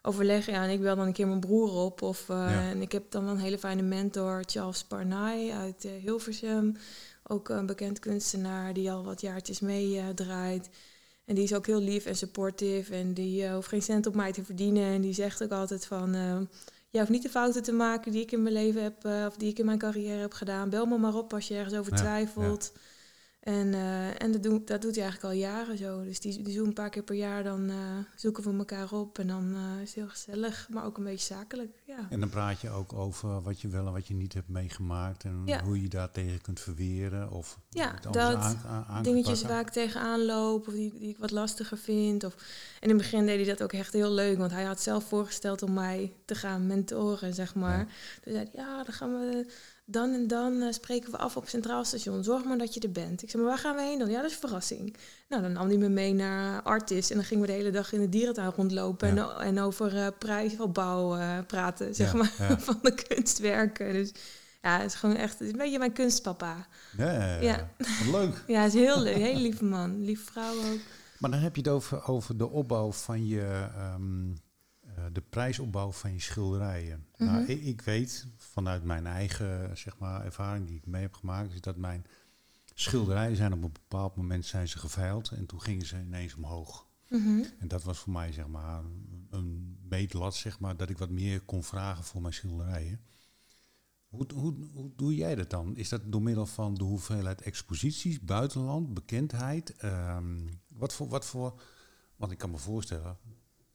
[0.06, 0.54] overleggen.
[0.54, 2.02] Ja, en ik bel dan een keer mijn broer op.
[2.02, 5.92] Of, uh, En ik heb dan wel een hele fijne mentor, Charles Parnay uit uh,
[6.02, 6.76] Hilversum.
[7.24, 10.66] Ook een bekend kunstenaar die al wat jaartjes meedraait.
[10.66, 10.74] Uh,
[11.26, 12.96] en die is ook heel lief en supportive.
[12.96, 14.84] En die hoeft geen cent op mij te verdienen.
[14.84, 16.12] En die zegt ook altijd van...
[16.90, 19.06] je hoeft niet de fouten te maken die ik in mijn leven heb...
[19.28, 20.70] of die ik in mijn carrière heb gedaan.
[20.70, 22.72] Bel me maar op als je ergens over twijfelt.
[23.44, 26.04] En, uh, en dat, doet, dat doet hij eigenlijk al jaren zo.
[26.04, 27.76] Dus die, die een paar keer per jaar, dan uh,
[28.16, 29.20] zoeken we elkaar op.
[29.20, 31.82] En dan uh, is het heel gezellig, maar ook een beetje zakelijk.
[31.86, 32.08] Ja.
[32.10, 35.24] En dan praat je ook over wat je wel en wat je niet hebt meegemaakt.
[35.24, 35.64] En ja.
[35.64, 37.32] hoe je daar tegen kunt verweren.
[37.32, 38.58] Of ja, dat
[39.02, 42.24] dingetjes waar ik tegenaan loop of die, die ik wat lastiger vind.
[42.24, 42.34] Of,
[42.80, 44.38] en in het begin deed hij dat ook echt heel leuk.
[44.38, 47.80] Want hij had zelf voorgesteld om mij te gaan mentoren, zeg maar.
[47.80, 47.86] Ja.
[48.24, 49.46] Dus hij zei, ja, dan gaan we
[49.86, 52.24] dan en dan uh, spreken we af op Centraal Station.
[52.24, 53.24] Zorg maar dat je er bent.
[53.24, 54.10] Ik zei, maar waar gaan we heen dan?
[54.10, 54.96] Ja, dat is een verrassing.
[55.30, 57.10] Nou, dan nam hij me mee naar Artis.
[57.10, 59.10] En dan gingen we de hele dag in de dierentuin rondlopen.
[59.10, 62.32] En, en, over uh, prijsopbouw uh, praten, zeg maar,
[62.68, 63.94] van de kunstwerken.
[63.94, 64.12] Dus
[64.62, 66.68] ja, het is gewoon echt het is een beetje mijn kunstpapa.
[66.98, 67.70] Ja, ja.
[68.12, 68.44] leuk.
[68.48, 69.16] ja, het is heel leuk.
[69.28, 70.04] Heel lieve man.
[70.04, 70.80] Lieve vrouw ook.
[71.18, 73.68] Maar dan heb je het over, over de opbouw van je...
[73.96, 74.36] Um,
[75.12, 76.98] de prijsopbouw van je schilderijen.
[76.98, 77.36] Mm -hmm.
[77.36, 81.54] Nou, ik, ik, weet vanuit mijn eigen zeg maar, ervaring die ik mee heb gemaakt,
[81.54, 82.06] is dat mijn
[82.74, 86.88] schilderijen zijn op een bepaald moment zijn ze geveild en toen gingen ze ineens omhoog.
[87.10, 88.84] Mm En dat was voor mij zeg maar
[89.30, 93.02] een meetlat, zeg maar, dat ik wat meer kon vragen voor mijn schilderijen.
[94.08, 95.76] Hoe, hoe, hoe doe jij dat dan?
[95.76, 99.84] Is dat door middel van de hoeveelheid exposities, buitenland, bekendheid?
[99.84, 101.62] Um, wat, voor, wat voor,
[102.16, 103.18] want ik kan me voorstellen,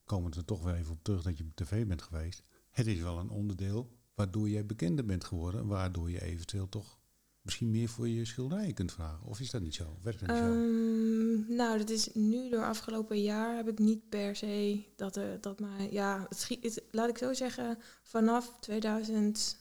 [0.08, 2.42] komen we er toch weer even op terug dat je op tv bent geweest.
[2.70, 6.98] Het is wel een onderdeel waardoor jij bekender bent geworden, waardoor je eventueel toch
[7.42, 9.26] misschien meer voor je schilderijen kunt vragen?
[9.26, 9.98] Of is dat niet zo?
[10.02, 10.44] Werkt dat niet zo?
[10.44, 15.40] Ehm, nou, dat is nu door afgelopen jaar heb ik niet per se dat er
[15.40, 19.56] dat maar ja, het schiet, laat ik zo zeggen, vanaf 2000.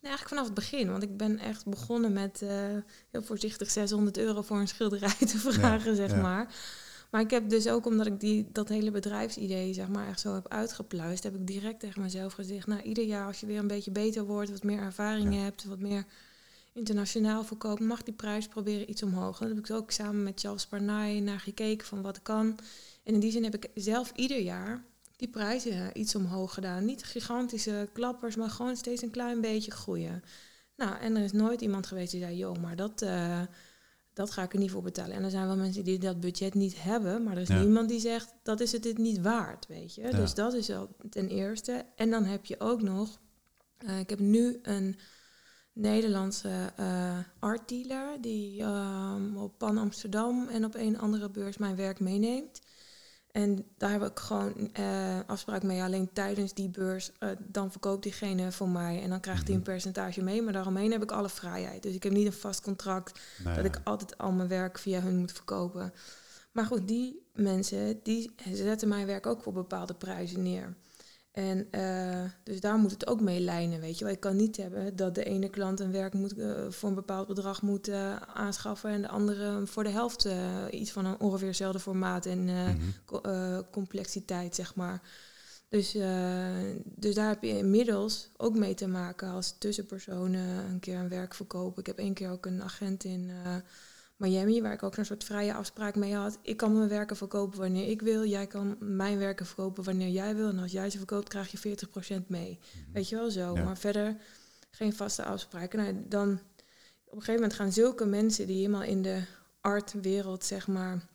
[0.00, 2.50] Nee, eigenlijk vanaf het begin, want ik ben echt begonnen met uh,
[3.10, 6.54] heel voorzichtig 600 euro voor een schilderij te vragen, zeg maar.
[7.12, 10.34] Maar ik heb dus ook, omdat ik die, dat hele bedrijfsidee zeg maar echt zo
[10.34, 13.66] heb uitgepluist, heb ik direct tegen mezelf gezegd, nou ieder jaar als je weer een
[13.66, 16.04] beetje beter wordt, wat meer ervaring hebt, wat meer
[16.72, 19.38] internationaal verkoopt, mag die prijs proberen iets omhoog.
[19.38, 22.58] Daar heb ik ook samen met Charles Parnay naar gekeken van wat kan.
[23.04, 24.84] En in die zin heb ik zelf ieder jaar
[25.16, 26.84] die prijzen iets omhoog gedaan.
[26.84, 30.22] Niet gigantische klappers, maar gewoon steeds een klein beetje groeien.
[30.76, 33.02] Nou, en er is nooit iemand geweest die zei, joh, maar dat...
[33.02, 33.40] Uh,
[34.12, 35.16] dat ga ik er niet voor betalen.
[35.16, 38.00] En er zijn wel mensen die dat budget niet hebben, maar er is niemand die
[38.00, 40.10] zegt dat is het dit niet waard, weet je.
[40.10, 41.84] Dus dat is al ten eerste.
[41.96, 43.20] En dan heb je ook nog,
[43.78, 44.98] uh, ik heb nu een
[45.72, 51.76] Nederlandse uh, art dealer die uh, op Pan Amsterdam en op een andere beurs mijn
[51.76, 52.60] werk meeneemt.
[53.32, 55.82] En daar heb ik gewoon uh, afspraak mee.
[55.82, 59.02] Alleen tijdens die beurs, uh, dan verkoopt diegene voor mij.
[59.02, 59.70] En dan krijgt hij een mhm.
[59.70, 60.42] percentage mee.
[60.42, 61.82] Maar daaromheen heb ik alle vrijheid.
[61.82, 65.16] Dus ik heb niet een vast contract dat ik altijd al mijn werk via hun
[65.16, 65.92] moet verkopen.
[66.52, 70.74] Maar goed, die mensen die zetten mijn werk ook voor bepaalde prijzen neer.
[71.32, 74.12] En uh, dus daar moet het ook mee lijnen, weet je wel.
[74.12, 77.26] Ik kan niet hebben dat de ene klant een werk moet, uh, voor een bepaald
[77.26, 78.90] bedrag moet uh, aanschaffen...
[78.90, 80.28] en de andere voor de helft
[80.70, 83.64] iets van een ongeveer hetzelfde formaat en -hmm.
[83.70, 85.02] complexiteit, zeg maar.
[85.68, 85.92] Dus,
[86.84, 91.34] dus daar heb je inmiddels ook mee te maken als tussenpersonen een keer een werk
[91.34, 91.80] verkopen.
[91.80, 93.30] Ik heb één keer ook een agent in
[94.22, 96.38] Miami, waar ik ook een soort vrije afspraak mee had.
[96.42, 98.26] Ik kan mijn werken verkopen wanneer ik wil.
[98.26, 100.48] Jij kan mijn werken verkopen wanneer jij wil.
[100.48, 102.58] En als jij ze verkoopt, krijg je 40% mee.
[102.58, 102.92] Mhm.
[102.92, 103.54] Weet je wel zo.
[103.54, 104.16] Maar verder
[104.70, 105.78] geen vaste afspraken.
[105.78, 106.32] Nou, dan
[107.04, 109.22] op een gegeven moment gaan zulke mensen die helemaal in de
[109.60, 111.08] artwereld, zeg maar,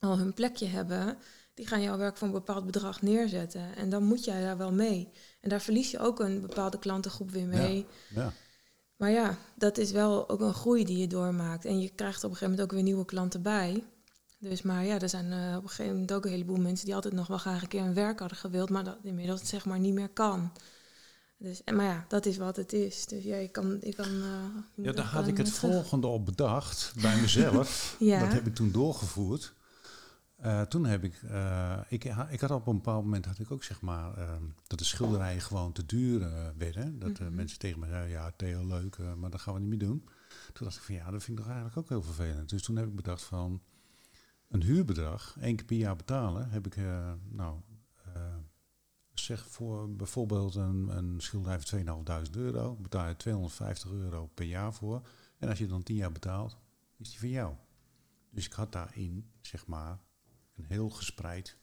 [0.00, 1.18] al hun plekje hebben,
[1.54, 3.76] die gaan jouw werk voor een bepaald bedrag neerzetten.
[3.76, 5.08] En dan moet jij daar wel mee.
[5.40, 7.86] En daar verlies je ook een bepaalde klantengroep weer mee.
[8.14, 8.22] Ja.
[8.22, 8.32] ja.
[8.98, 11.64] Maar ja, dat is wel ook een groei die je doormaakt.
[11.64, 13.84] En je krijgt op een gegeven moment ook weer nieuwe klanten bij.
[14.38, 16.94] Dus maar ja, er zijn uh, op een gegeven moment ook een heleboel mensen die
[16.94, 19.78] altijd nog wel graag een keer een werk hadden gewild, maar dat inmiddels zeg maar
[19.78, 20.52] niet meer kan.
[21.38, 23.06] Dus, en, maar ja, dat is wat het is.
[23.06, 23.78] Dus ja, je kan.
[23.80, 27.96] Je kan uh, ja, daar had ik het volgende op bedacht bij mezelf.
[27.98, 28.20] ja.
[28.20, 29.52] Dat heb ik toen doorgevoerd.
[30.44, 33.64] Uh, toen heb ik, uh, ik, ik had op een bepaald moment had ik ook
[33.64, 34.32] zeg maar uh,
[34.66, 36.98] dat de schilderijen gewoon te duur werden.
[36.98, 37.34] Dat mm -hmm.
[37.34, 40.08] mensen tegen me zeiden, ja Theo leuk, maar dat gaan we niet meer doen.
[40.52, 42.48] Toen dacht ik van ja, dat vind ik toch eigenlijk ook heel vervelend.
[42.48, 43.62] Dus toen heb ik bedacht van
[44.48, 46.76] een huurbedrag, één keer per jaar betalen, heb ik
[47.28, 47.60] nou
[49.14, 54.74] zeg voor bijvoorbeeld een, een schilderij van 2.500 euro, betaal je 250 euro per jaar
[54.74, 55.08] voor.
[55.38, 56.56] En als je dan 10 jaar betaalt,
[56.96, 57.54] is die van jou.
[58.30, 59.98] Dus ik had daarin zeg maar
[60.58, 61.56] en heel gespreid.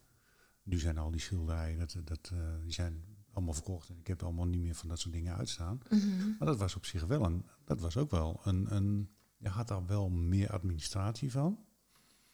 [0.64, 3.90] Nu zijn al die schilderijen, dat, dat, uh, die zijn allemaal verkocht.
[3.90, 5.80] En ik heb allemaal niet meer van dat soort dingen uitstaan.
[5.90, 6.28] Mhm.
[6.28, 9.68] Maar dat was op zich wel een, dat was ook wel een, een je had
[9.68, 11.60] daar wel meer administratie van.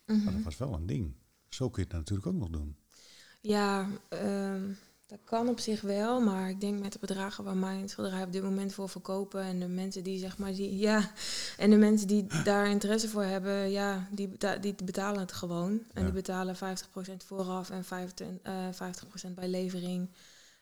[0.05, 0.43] Maar dat mhm.
[0.43, 1.15] was wel een ding.
[1.49, 2.75] Zo kun je het natuurlijk ook nog doen.
[3.41, 4.77] Ja, um
[5.11, 8.31] dat kan op zich wel, maar ik denk met de bedragen waar mijn schilderij op
[8.31, 11.11] dit moment voor verkopen en de mensen die zeg maar die ja
[11.57, 14.29] en de mensen die daar interesse voor hebben, ja, die,
[14.61, 16.59] die betalen het gewoon en die betalen 50%
[17.25, 17.87] vooraf en 50%,
[18.47, 18.67] uh,
[19.29, 20.09] 50% bij levering.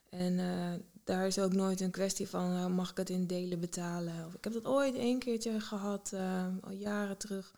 [0.09, 3.59] En uh, daar is ook nooit een kwestie van uh, mag ik het in delen
[3.59, 4.25] betalen.
[4.27, 7.53] Of ik heb dat ooit één keertje gehad, uh, al jaren terug.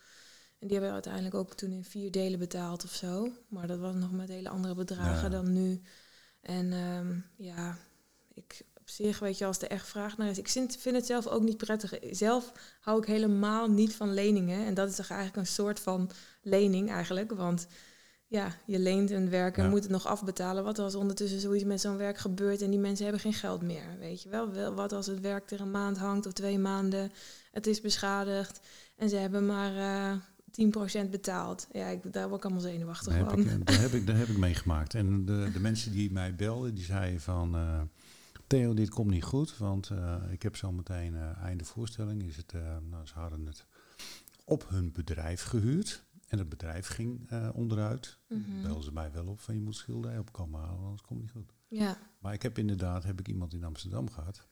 [0.59, 3.31] En die hebben uiteindelijk ook toen in vier delen betaald of zo.
[3.47, 5.81] Maar dat was nog met hele andere bedragen dan nu.
[6.41, 7.77] En ehm, ja,
[8.33, 10.37] ik op zich, weet je, als er echt vraag naar is.
[10.37, 11.93] Ik vind, het zelf ook niet prettig.
[12.11, 14.65] Zelf hou ik helemaal niet van leningen.
[14.65, 16.09] En dat is toch eigenlijk een soort van
[16.41, 17.31] lening eigenlijk.
[17.31, 17.67] Want
[18.27, 20.63] ja, je leent een werk en moet het nog afbetalen.
[20.63, 23.97] Wat als ondertussen zoiets met zo'n werk gebeurt en die mensen hebben geen geld meer?
[23.99, 24.73] Weet je wel?
[24.73, 27.11] Wat als het werk er een maand hangt of twee maanden,
[27.51, 28.59] het is beschadigd
[28.95, 30.13] en ze hebben maar uh,
[31.05, 31.67] 10% betaald.
[31.71, 33.27] Ja, ik, daar word ik allemaal zenuwachtig van.
[33.27, 34.93] Heb ik, daar, heb ik, daar heb ik meegemaakt.
[35.01, 37.55] En de, de mensen die mij belden, die zeiden van...
[37.55, 37.81] Uh,
[38.47, 42.23] Theo, dit komt niet goed, want uh, ik heb zo meteen uh, einde voorstelling.
[42.23, 42.53] Is het,
[42.89, 43.65] nou, ze hadden het
[44.45, 46.03] op hun bedrijf gehuurd.
[46.27, 48.17] En het bedrijf ging onderuit.
[48.27, 48.61] Mm -hmm.
[48.61, 51.45] Belden ze mij wel op van je moet schilderen opkomen halen, anders komt het niet
[51.45, 51.53] goed.
[51.67, 51.97] Ja.
[52.19, 54.47] Maar ik heb inderdaad heb ik iemand in Amsterdam gehad.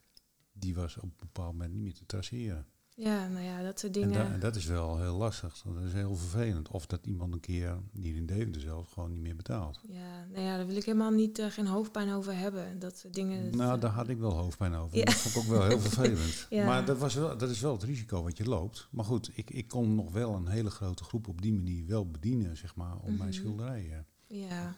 [0.51, 2.65] Die was op een bepaald moment niet meer te traceren.
[2.99, 4.33] Ja, nou ja, dat soort dingen.
[4.33, 5.61] En, dat is wel heel lastig.
[5.65, 6.69] Dat is heel vervelend.
[6.69, 9.81] Of dat iemand een keer, die in Deventer zelf, gewoon niet meer betaalt.
[9.87, 12.79] Ja, nou ja, daar wil ik helemaal niet, uh, geen hoofdpijn over hebben.
[12.79, 13.55] Dat soort dingen.
[13.57, 14.97] Nou, daar had ik wel hoofdpijn over.
[14.97, 15.03] Ja.
[15.03, 16.47] Dat vond ik ook wel heel vervelend.
[16.49, 16.65] ja.
[16.65, 18.87] Maar dat, was wel, dat is wel het risico wat je loopt.
[18.91, 22.11] Maar goed, ik, ik kon nog wel een hele grote groep op die manier wel
[22.11, 23.39] bedienen, zeg maar, om mijn mhm.
[23.39, 24.05] schilderijen.
[24.27, 24.75] Ja,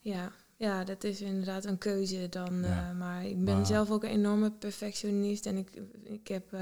[0.00, 0.32] ja.
[0.58, 2.60] Ja, dat is inderdaad een keuze dan.
[2.60, 2.90] Ja.
[2.90, 5.46] Uh, maar ik ben zelf ook een enorme perfectionist.
[5.46, 6.52] En ik, ik heb...
[6.52, 6.60] Uh,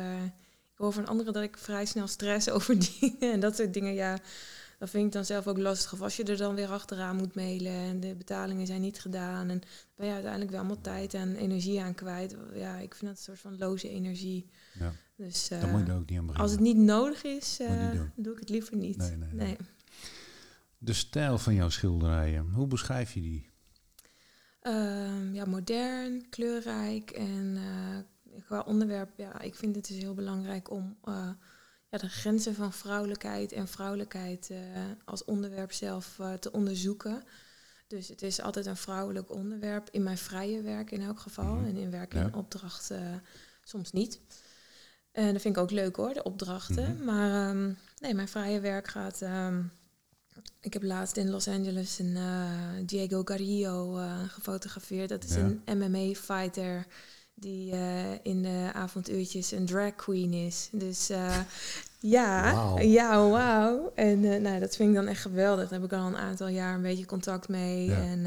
[0.74, 3.94] ik hoor van anderen dat ik vrij snel stress over dingen en dat soort dingen.
[3.94, 4.18] Ja,
[4.78, 5.92] dat vind ik dan zelf ook lastig.
[5.92, 9.48] Of als je er dan weer achteraan moet mailen en de betalingen zijn niet gedaan.
[9.48, 9.62] En
[9.94, 12.36] ben je uiteindelijk wel allemaal tijd en energie aan kwijt.
[12.54, 14.50] Ja, ik vind dat een soort van loze energie.
[14.78, 14.92] Ja.
[15.16, 16.36] Dus, uh, moet je ook niet aan beginnen.
[16.36, 18.96] Als het niet nodig is, uh, doe ik het liever niet.
[18.96, 19.56] Nee, nee, nee.
[20.78, 23.50] De stijl van jouw schilderijen, hoe beschrijf je die?
[24.62, 27.98] Uh, ja, modern, kleurrijk en uh,
[28.42, 31.28] qua onderwerp, ja, ik vind het dus heel belangrijk om uh,
[31.88, 34.58] ja, de grenzen van vrouwelijkheid en vrouwelijkheid uh,
[35.04, 37.22] als onderwerp zelf uh, te onderzoeken.
[37.86, 41.54] Dus het is altijd een vrouwelijk onderwerp in mijn vrije werk in elk geval.
[41.54, 41.64] Mhm.
[41.64, 42.90] En in werk en opdracht
[43.62, 44.20] soms niet.
[45.12, 46.90] En dat vind ik ook leuk hoor, de opdrachten.
[46.90, 47.04] Mm -hmm.
[47.04, 49.20] Maar um, nee, mijn vrije werk gaat.
[49.20, 49.72] Um,
[50.60, 52.16] ik heb laatst in Los Angeles een
[52.86, 53.92] Diego Garrillo
[54.28, 55.08] gefotografeerd.
[55.08, 55.50] Dat is ja.
[55.64, 56.86] een MMA-fighter
[57.34, 60.68] die uh, in de avonduurtjes een drag queen is.
[60.72, 61.38] Dus uh,
[61.98, 62.82] ja, wow.
[62.82, 63.92] ja, wauw.
[63.94, 65.68] En uh, nou, dat vind ik dan echt geweldig.
[65.68, 67.84] Daar heb ik al een aantal jaar een beetje contact mee.
[67.84, 67.96] Ja.
[67.96, 68.26] En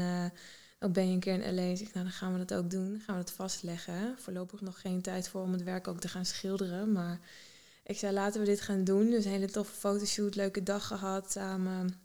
[0.80, 2.90] ook ben je een keer in LA, zeg nou dan gaan we dat ook doen.
[2.90, 4.14] Dan gaan we dat vastleggen.
[4.18, 6.92] Voorlopig nog geen tijd voor om het werk ook te gaan schilderen.
[6.92, 7.18] Maar
[7.84, 9.10] ik zei, laten we dit gaan doen.
[9.10, 12.00] Dus een hele toffe fotoshoot, leuke dag gehad samen.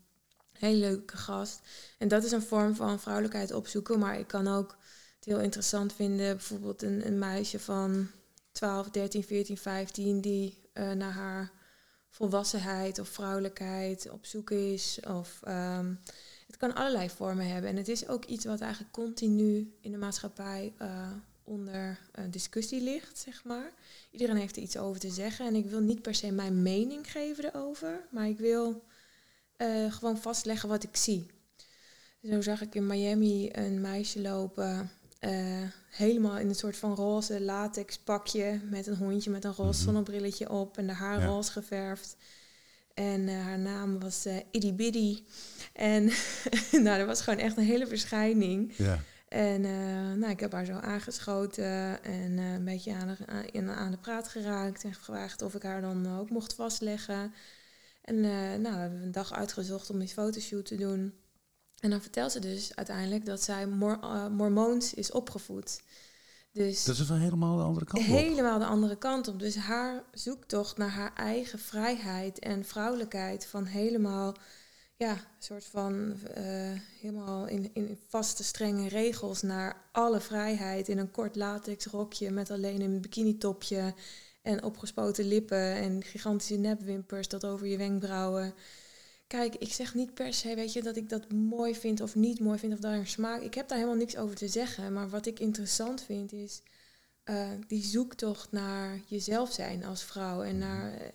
[0.52, 1.60] Hele leuke gast.
[1.98, 3.98] En dat is een vorm van vrouwelijkheid opzoeken.
[3.98, 4.76] Maar ik kan ook
[5.24, 6.36] heel interessant vinden.
[6.36, 8.08] Bijvoorbeeld een, een meisje van
[8.52, 11.52] 12, 13, 14, 15 die uh, naar haar
[12.08, 15.00] volwassenheid of vrouwelijkheid op zoek is.
[15.08, 16.00] Of um,
[16.46, 17.70] het kan allerlei vormen hebben.
[17.70, 21.10] En het is ook iets wat eigenlijk continu in de maatschappij uh,
[21.44, 23.72] onder uh, discussie ligt, zeg maar.
[24.10, 25.46] Iedereen heeft er iets over te zeggen.
[25.46, 28.84] En ik wil niet per se mijn mening geven erover, maar ik wil
[29.88, 31.26] gewoon vastleggen wat ik zie.
[32.30, 34.90] Zo zag ik in Miami een meisje lopen,
[35.24, 39.78] uh, helemaal in een soort van roze latex pakje met een hondje met een roze
[39.78, 41.26] mm zonnebrilletje op en de haar ja.
[41.26, 42.16] roze geverfd.
[42.94, 45.22] En uh, haar naam was uh, Iddy Biddy.
[45.72, 46.04] En
[46.84, 48.72] nou, dat was gewoon echt een hele verschijning.
[48.76, 48.98] Ja.
[49.28, 49.60] En
[50.18, 53.26] nou, ik heb haar zo aangeschoten en een beetje aan de,
[53.58, 54.84] aan, aan de praat geraakt.
[54.84, 57.34] En gevraagd of ik haar dan ook mocht vastleggen.
[58.04, 58.20] En
[58.60, 61.14] nou, we hebben een dag uitgezocht om die fotoshoot te doen.
[61.84, 63.98] En dan vertelt ze dus uiteindelijk dat zij mor
[64.30, 65.82] mormoons is opgevoed.
[66.52, 68.08] Dus dat is wel helemaal de andere kant op.
[68.08, 69.38] Helemaal de andere kant op.
[69.38, 74.36] Dus haar zoektocht naar haar eigen vrijheid en vrouwelijkheid van helemaal,
[74.96, 80.98] ja, een soort van uh, helemaal in, in vaste strenge regels naar alle vrijheid in
[80.98, 83.94] een kort latex rokje met alleen een bikini topje
[84.42, 88.54] en opgespoten lippen en gigantische nepwimpers tot over je wenkbrauwen.
[89.34, 92.40] Kijk, ik zeg niet per se, weet je, dat ik dat mooi vind of niet
[92.40, 93.40] mooi vind of daar een smaak.
[93.40, 94.92] Ik heb daar helemaal niks over te zeggen.
[94.92, 96.62] Maar wat ik interessant vind is
[97.24, 101.08] uh, die zoektocht naar jezelf zijn als vrouw en naar uh,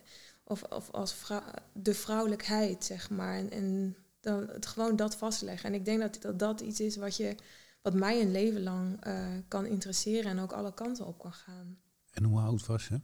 [0.44, 3.36] of, of als vrouw, de vrouwelijkheid, zeg maar.
[3.36, 5.68] En, en dan het, gewoon dat vastleggen.
[5.68, 7.34] En ik denk dat, dat dat iets is wat je
[7.82, 11.78] wat mij een leven lang uh, kan interesseren en ook alle kanten op kan gaan.
[12.10, 13.00] En hoe oud was je?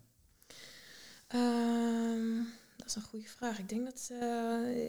[1.34, 2.46] Um,
[2.86, 3.58] dat is een goede vraag.
[3.58, 4.14] Ik denk dat ze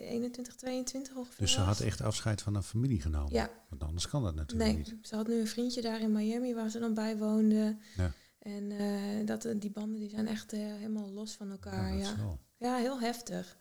[0.02, 3.32] uh, 21, 22 ongeveer Dus ze had echt afscheid van haar familie genomen?
[3.32, 3.50] Ja.
[3.68, 5.06] Want anders kan dat natuurlijk nee, niet.
[5.06, 7.76] ze had nu een vriendje daar in Miami waar ze dan bij woonde.
[7.96, 8.12] Ja.
[8.38, 11.96] En uh, dat, die banden die zijn echt uh, helemaal los van elkaar.
[11.96, 12.38] Ja, ja.
[12.56, 13.56] ja, heel heftig.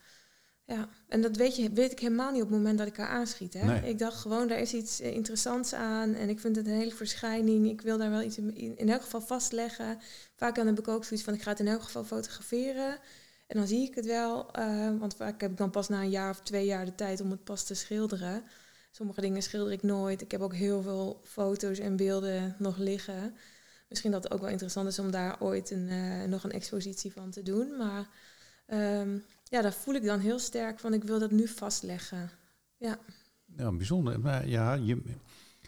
[0.65, 3.08] Ja, en dat weet, je, weet ik helemaal niet op het moment dat ik haar
[3.08, 3.54] aanschiet.
[3.54, 3.65] Hè?
[3.65, 3.89] Nee.
[3.89, 6.13] Ik dacht gewoon, daar is iets interessants aan.
[6.13, 7.69] En ik vind het een hele verschijning.
[7.69, 10.00] Ik wil daar wel iets in, in elk geval vastleggen.
[10.36, 13.00] Vaak dan heb ik ook zoiets van, ik ga het in elk geval fotograferen.
[13.47, 16.10] En dan zie ik het wel, uh, want vaak heb ik dan pas na een
[16.10, 18.43] jaar of twee jaar de tijd om het pas te schilderen.
[18.91, 20.21] Sommige dingen schilder ik nooit.
[20.21, 23.36] Ik heb ook heel veel foto's en beelden nog liggen.
[23.89, 27.12] Misschien dat het ook wel interessant is om daar ooit een, uh, nog een expositie
[27.12, 27.77] van te doen.
[27.77, 28.07] Maar
[28.67, 32.29] um, ja, daar voel ik dan heel sterk van, ik wil dat nu vastleggen.
[32.77, 32.99] Ja,
[33.45, 34.19] ja bijzonder.
[34.19, 35.01] Maar ja, je,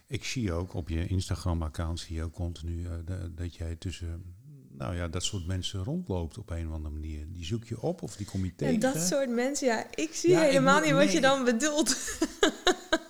[0.07, 4.35] ik zie ook op je Instagram-account, zie je ook continu de, dat jij tussen
[4.79, 7.31] nou ja, dat soort mensen rondloopt op een of andere manier.
[7.31, 8.73] Die zoek je op of die kom je tegen.
[8.73, 11.97] En dat soort mensen, ja, ik zie ja, helemaal ik, niet wat je dan bedoelt.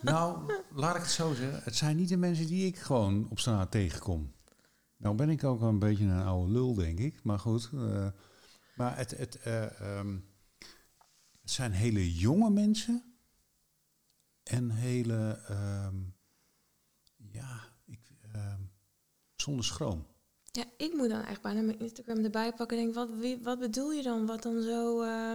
[0.01, 1.63] Nou, laat ik het zo zeggen.
[1.63, 4.33] Het zijn niet de mensen die ik gewoon op straat tegenkom.
[4.97, 7.23] Nou ben ik ook wel een beetje een oude lul, denk ik.
[7.23, 7.69] Maar goed.
[7.73, 8.07] Uh,
[8.75, 10.25] maar het, het, uh, um,
[11.41, 13.03] het zijn hele jonge mensen.
[14.43, 15.39] En hele,
[15.85, 16.15] um,
[17.31, 17.99] ja, ik,
[18.35, 18.71] um,
[19.35, 20.05] zonder schroom.
[20.51, 23.59] Ja, ik moet dan eigenlijk bijna mijn Instagram erbij pakken en denk, wat, wie, wat
[23.59, 24.25] bedoel je dan?
[24.25, 25.03] Wat dan zo...
[25.03, 25.31] Uh,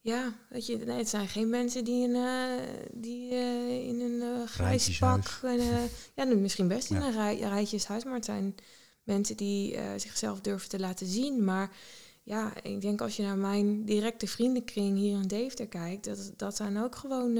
[0.00, 2.52] ja, weet je, nee, het zijn geen mensen die, in, uh,
[2.92, 5.40] die uh, in een grijs pak...
[5.42, 5.60] En,
[6.16, 7.06] ja, misschien best in ja.
[7.06, 8.54] een rij, rijtjeshuis, maar het zijn
[9.02, 11.44] mensen die zichzelf durven te laten zien.
[11.44, 11.76] Maar
[12.22, 16.04] ja, ik denk als je naar mijn directe vriendenkring hier in Deventer kijkt...
[16.04, 17.38] dat, dat zijn ook gewoon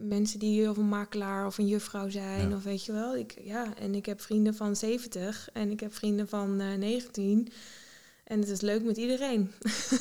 [0.00, 2.56] mensen die of een makelaar of een juffrouw zijn, ja.
[2.56, 3.16] of weet je wel.
[3.16, 7.48] Ik, ja, en ik heb vrienden van 70 en ik heb vrienden van uh, 19.
[8.30, 9.50] En het is leuk met iedereen.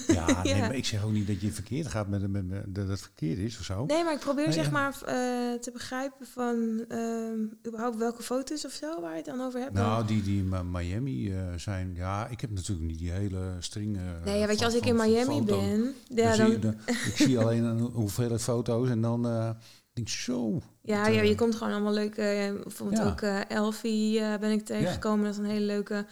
[0.08, 2.88] Ja, nee, maar ik zeg ook niet dat je verkeerd gaat met, met, met dat
[2.88, 3.86] het verkeerd is of zo.
[3.86, 4.72] Nee, maar ik probeer nee, zeg ja.
[4.72, 9.42] maar uh, te begrijpen van uh, überhaupt welke foto's of zo waar je het dan
[9.42, 9.74] over hebt.
[9.74, 14.00] Nou, die die in Miami uh, zijn, ja, ik heb natuurlijk niet die hele string.
[14.26, 17.40] nee, ja, weet je, als ik in Miami ben, ja, dan, dan, dan ik zie
[17.40, 19.56] alleen een hoeveelheid foto's en dan
[20.00, 20.62] denk zo.
[20.82, 22.60] Ja, ja, je komt gewoon allemaal leuke.
[22.64, 23.10] Bijvoorbeeld ja.
[23.10, 25.20] ook uh, Elfie uh, ben ik tegengekomen.
[25.20, 25.26] Ja.
[25.26, 26.06] Dat is een hele leuke,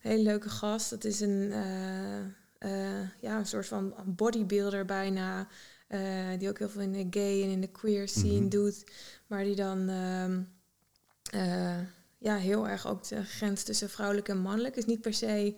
[0.00, 0.90] hele leuke gast.
[0.90, 1.52] Dat is een,
[2.62, 5.48] uh, ja, een soort van bodybuilder bijna.
[6.38, 8.48] die ook heel veel in de gay en in de queer scene mm -hmm.
[8.48, 8.84] doet.
[9.26, 9.90] Maar die dan
[12.18, 14.76] ja, heel erg ook de grens tussen vrouwelijk en mannelijk.
[14.76, 15.56] Is niet per se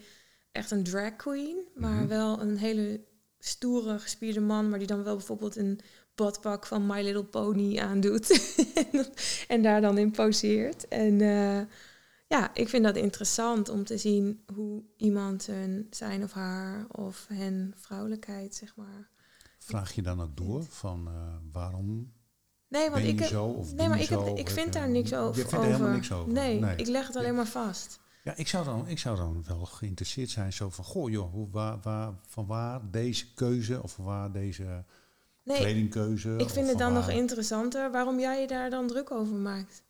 [0.53, 2.09] echt een drag queen, maar mm -hmm.
[2.09, 3.01] wel een hele
[3.39, 5.81] stoere, gespierde man, maar die dan wel bijvoorbeeld een
[6.15, 8.57] badpak van My Little Pony aandoet.
[9.49, 10.89] en daar dan in poseert.
[10.89, 11.61] En uh,
[12.27, 17.27] ja, ik vind dat interessant om te zien hoe iemand hun zijn of haar of
[17.29, 19.11] hen vrouwelijkheid, zeg maar.
[19.59, 22.13] Vraag je dan ook door van uh, waarom
[22.69, 25.15] Nee, want ik, zo of nee, maar ik, zo, heb, ik vind daar eh, niks
[25.15, 25.43] over.
[25.43, 26.33] Je vindt er helemaal niks over?
[26.33, 26.77] Nee, Nee.
[26.77, 28.01] ik leg het alleen maar vast.
[28.25, 31.51] Ja, ik zou, dan, ik zou dan wel geïnteresseerd zijn zo van, goh joh, hoe,
[31.51, 34.85] waar, waar, van waar deze keuze of van waar deze
[35.45, 36.35] Nee, kledingkeuze?
[36.37, 39.83] ik vind het dan nog interessanter waarom jij je daar dan druk over maakt.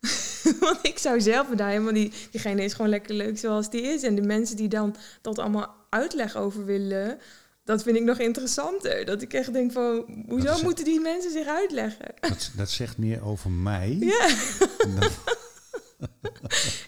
[0.60, 2.28] Want ik zou zelf daar helemaal niet...
[2.30, 4.02] Diegene is gewoon lekker leuk zoals die is.
[4.02, 7.18] En de mensen die dan dat allemaal uitleg over willen...
[7.64, 9.04] Dat vind ik nog interessanter.
[9.04, 10.24] Dat ik echt denk van...
[10.28, 12.14] Hoezo Dat moeten die mensen zich uitleggen?
[12.20, 13.96] Dat, dat zegt meer over mij.
[14.00, 14.28] Ja,
[14.78, 15.10] dan-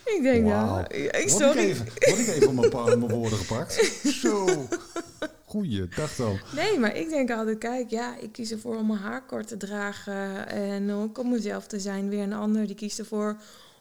[0.15, 0.81] ik denk nou...
[0.89, 1.59] ik- Word ik Sorry.
[1.59, 3.73] even, word ik even op mijn, mijn woorden gepakt?
[4.23, 4.67] Zo.
[5.55, 6.39] Goeie, dag dan.
[6.55, 9.57] Nee, maar ik denk altijd, kijk, ja, ik kies ervoor om mijn haar kort te
[9.57, 12.09] dragen en ook om mezelf te zijn.
[12.09, 13.37] Weer een ander die kiest ervoor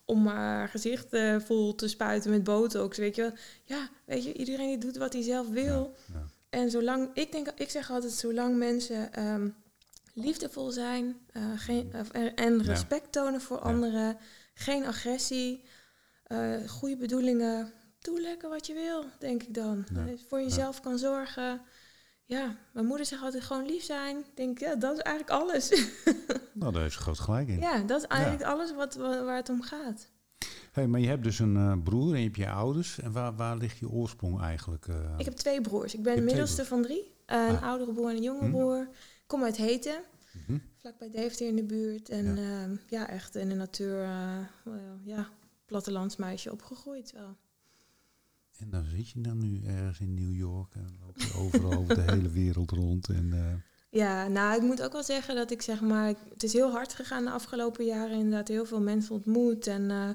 [0.06, 3.22] om haar gezicht eh, vol te spuiten met botox, weet je.
[3.22, 3.32] wel.
[3.64, 5.96] Ja, weet je, iedereen die doet wat hij zelf wil.
[6.08, 6.26] Ja, ja.
[6.50, 9.50] En zolang, ik denk, ik zeg altijd, zolang mensen ehm,
[10.14, 13.64] liefdevol zijn eh, geen, of- en- respect tonen voor Ja.
[13.64, 14.18] anderen,
[14.54, 15.64] geen agressie,
[16.24, 17.72] eh, goede bedoelingen,
[18.04, 19.86] doe lekker wat je wil, denk ik dan.
[19.94, 20.06] Ja.
[20.28, 21.62] Voor jezelf kan zorgen.
[22.26, 24.18] Ja, mijn moeder zegt altijd gewoon lief zijn.
[24.18, 25.70] Ik denk, ja, dat is eigenlijk alles.
[26.54, 27.60] Nou, daar is groot gelijk in.
[27.60, 30.08] ja, dat is eigenlijk alles wat, wa- waar het om gaat.
[30.72, 33.00] Hey, maar je hebt dus een eh, broer en je hebt je ouders.
[33.00, 34.88] En waar, waar ligt je oorsprong eigenlijk?
[34.88, 34.96] eh?
[35.18, 35.94] Ik heb twee broers.
[35.94, 37.12] Ik ben de middelste van drie.
[37.26, 37.64] Eh, een Ah.
[37.64, 38.52] oudere broer en een jonge Hm.
[38.52, 38.82] broer.
[38.92, 39.96] Ik kom uit Heten.
[40.48, 40.58] Mhm.
[40.78, 42.10] vlakbij Deventer in de buurt.
[42.10, 42.38] En
[42.88, 43.08] Ja.
[43.10, 43.98] echt in de natuur,
[45.04, 45.28] ja,
[45.66, 47.36] plattelandsmeisje opgegroeid wel.
[48.58, 51.96] En dan zit je dan nu ergens in New York en loop je overal over
[51.96, 53.10] de hele wereld rond.
[53.10, 56.54] En, eh, Ja, nou, ik moet ook wel zeggen dat ik zeg maar, het is
[56.54, 58.18] heel hard gegaan de afgelopen jaren.
[58.18, 59.68] Inderdaad, heel veel mensen ontmoet.
[59.68, 60.10] En eh,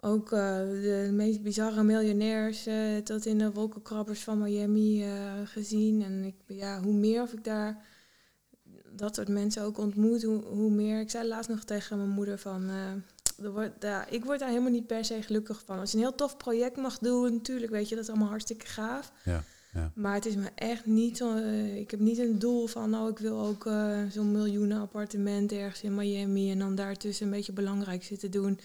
[0.00, 2.68] ook eh, de meest bizarre miljonairs
[3.04, 5.04] tot in de wolkenkrabbers van Miami
[5.44, 6.02] gezien.
[6.02, 7.86] En ik, ja, hoe meer of ik daar
[8.92, 11.00] dat soort mensen ook ontmoet, hoe, hoe meer.
[11.00, 12.70] Ik zei laatst nog tegen mijn moeder van.
[13.42, 15.78] Wordt, ja, ik word daar helemaal niet per se gelukkig van.
[15.78, 18.66] Als je een heel tof project mag doen, natuurlijk weet je, dat is allemaal hartstikke
[18.66, 19.12] gaaf.
[19.24, 19.92] ja, ja.
[19.94, 21.36] Maar het is me echt niet zo.
[21.36, 25.52] eh, ik heb niet een doel van, nou, ik wil ook eh, zo'n miljoenen appartement
[25.52, 28.60] ergens in Miami en dan daartussen een beetje belangrijk zitten doen.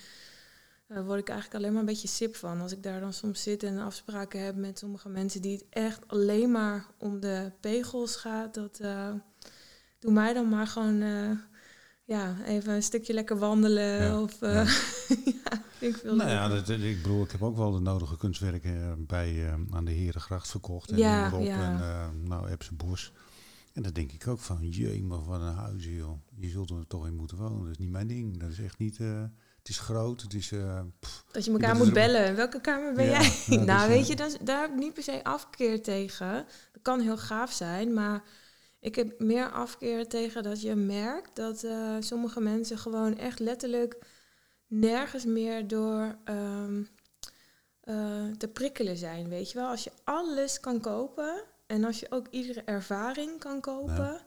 [0.87, 2.61] Daar word ik eigenlijk alleen maar een beetje sip van.
[2.61, 6.07] Als ik daar dan soms zit en afspraken heb met sommige mensen die het echt
[6.07, 9.09] alleen maar om de pegels gaat, dat eh
[9.99, 11.01] doe mij dan maar gewoon
[12.03, 14.03] ja, even een stukje lekker wandelen.
[14.03, 14.53] Ja, Of uh,
[15.43, 15.61] ja.
[15.79, 18.91] ik veel Nou ja, dat, ik bedoel, ik heb ook wel de nodige kunstwerken eh,
[18.97, 20.91] bij, eh, aan de Herengracht verkocht.
[20.91, 21.45] En Ja, noem maar op.
[21.45, 21.71] ja.
[21.71, 23.11] En eh nou, Epse Bos.
[23.73, 26.19] En dan denk ik ook van, jee, maar wat een huis, joh.
[26.35, 27.59] Je zult er toch in moeten wonen.
[27.61, 28.39] Dat is niet mijn ding.
[28.39, 28.99] Dat is echt niet...
[28.99, 29.21] eh,
[29.57, 30.51] het is groot, het is...
[30.51, 32.35] eh, pff, Dat je elkaar moet dus bellen.
[32.35, 33.31] Welke kamer ben jij?
[33.45, 36.33] ja, nou, dus, weet eh, je, dat, daar heb ik niet per se afkeer tegen.
[36.71, 38.23] Dat kan heel gaaf zijn, maar
[38.83, 43.97] ik heb meer afkeer tegen dat je merkt dat eh, sommige mensen gewoon echt letterlijk
[44.67, 46.83] nergens meer door ehm,
[47.79, 49.29] eh, te prikkelen zijn.
[49.29, 53.61] Weet je wel, als je alles kan kopen en als je ook iedere ervaring kan
[53.61, 54.21] kopen,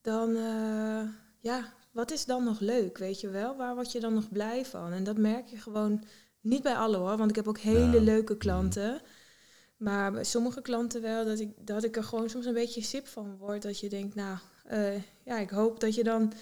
[0.00, 1.02] dan eh,
[1.40, 3.56] ja, wat is dan nog leuk, weet je wel?
[3.56, 4.92] Waar word je dan nog blij van?
[4.92, 6.04] En dat merk je gewoon
[6.40, 9.00] niet bij alle hoor, want ik heb ook hele leuke klanten.
[9.78, 13.06] Maar bij sommige klanten wel, dat ik, dat ik er gewoon soms een beetje sip
[13.06, 13.62] van word.
[13.62, 16.32] Dat je denkt, nou, eh, ja, ik hoop dat je dan in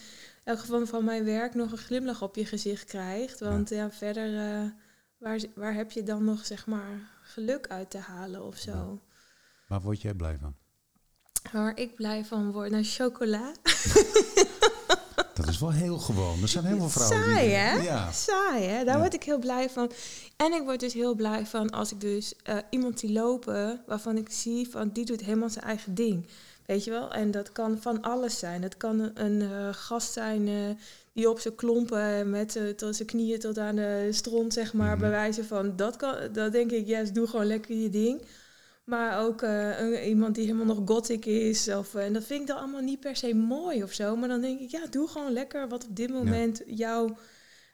[0.44, 3.40] elk geval van mijn werk nog een glimlach op je gezicht krijgt.
[3.40, 4.70] Want ja, verder, eh,
[5.18, 8.72] waar, waar heb je dan nog, zeg maar, geluk uit te halen of zo?
[8.72, 8.99] Ja.
[9.68, 10.55] waar word jij blij van?
[11.53, 13.53] Waar ik blij van word, naar chocola.
[15.37, 16.42] Dat is wel heel gewoon.
[16.42, 17.55] Er zijn heel veel vrouwen Saai, die...
[17.55, 17.72] hè?
[17.75, 18.12] Ja.
[18.12, 18.85] Saai, hè?
[18.85, 19.01] Daar Ja.
[19.01, 19.90] word ik heel blij van.
[20.37, 23.81] En ik word dus heel blij van als ik dus eh, iemand zie lopen...
[23.87, 26.27] waarvan ik zie van die doet helemaal zijn eigen ding.
[26.66, 27.12] Weet je wel?
[27.12, 28.61] En dat kan van alles zijn.
[28.61, 30.55] Dat kan een, eh, gast zijn eh,
[31.12, 32.31] die op zijn klompen...
[32.31, 34.96] met tot zijn knieën tot aan de stront, zeg maar...
[34.99, 35.77] Bij wijze van...
[35.77, 38.22] Dat, kan, dat denk ik, yes, doe gewoon lekker je ding...
[38.87, 41.68] Maar ook eh, een- iemand die helemaal nog gothic is.
[41.68, 44.16] Of, eh, en dat vind ik dan allemaal niet per se mooi of zo.
[44.16, 47.12] Maar dan denk ik, ja, doe gewoon lekker wat op dit moment jou...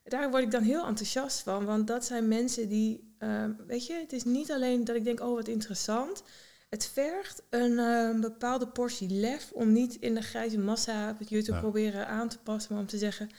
[0.04, 1.64] Daar word ik dan heel enthousiast van.
[1.64, 3.14] Want dat zijn mensen die...
[3.18, 6.22] eh, weet je, het is niet alleen dat ik denk, oh, wat interessant.
[6.70, 9.50] Het vergt een bepaalde portie lef...
[9.52, 11.60] om niet in de grijze massa het je te Ja.
[11.60, 12.72] proberen aan te passen.
[12.72, 13.30] Maar om te zeggen,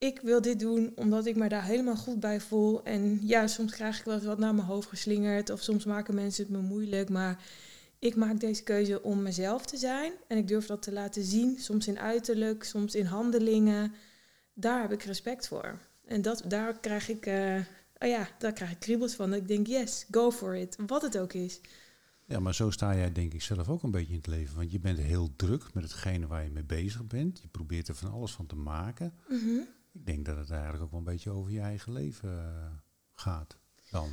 [0.00, 2.84] ik wil dit doen omdat ik me daar helemaal goed bij voel.
[2.84, 5.50] En ja, soms krijg ik wel eens wat naar mijn hoofd geslingerd.
[5.50, 7.08] Of soms maken mensen het me moeilijk.
[7.08, 7.44] Maar
[7.98, 10.12] ik maak deze keuze om mezelf te zijn.
[10.28, 13.94] En ik durf dat te laten zien, soms in uiterlijk, soms in handelingen.
[14.54, 15.78] Daar heb ik respect voor.
[16.06, 17.56] En dat, daar krijg ik, uh,
[17.98, 19.34] oh ja, daar krijg ik kriebels van.
[19.34, 20.76] Ik denk, yes, go for it.
[20.86, 21.60] Wat het ook is.
[22.24, 24.56] Ja, maar zo sta jij denk ik zelf ook een beetje in het leven.
[24.56, 27.40] Want je bent heel druk met hetgene waar je mee bezig bent.
[27.42, 29.14] Je probeert er van alles van te maken.
[29.28, 29.60] Mhm.
[29.92, 32.66] Ik denk dat het eigenlijk ook wel een beetje over je eigen leven uh,
[33.14, 33.56] gaat
[33.90, 34.08] dan.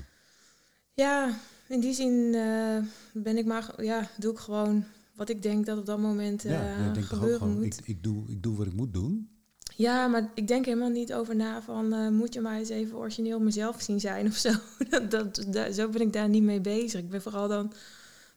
[0.94, 2.78] Ja, in die zin uh,
[3.14, 6.52] ben ik maar, ja, doe ik gewoon wat ik denk dat op dat moment uh,
[6.52, 7.80] ja, denk gebeuren gewoon, moet.
[7.80, 9.30] Ik, ik, doe, ik doe wat ik moet doen.
[9.76, 12.98] Ja, maar ik denk helemaal niet over na van uh, moet je maar eens even
[12.98, 14.52] origineel mezelf zien zijn of zo.
[14.90, 17.02] dat, dat, zo ben ik daar niet mee bezig.
[17.02, 17.74] Ik ben vooral dan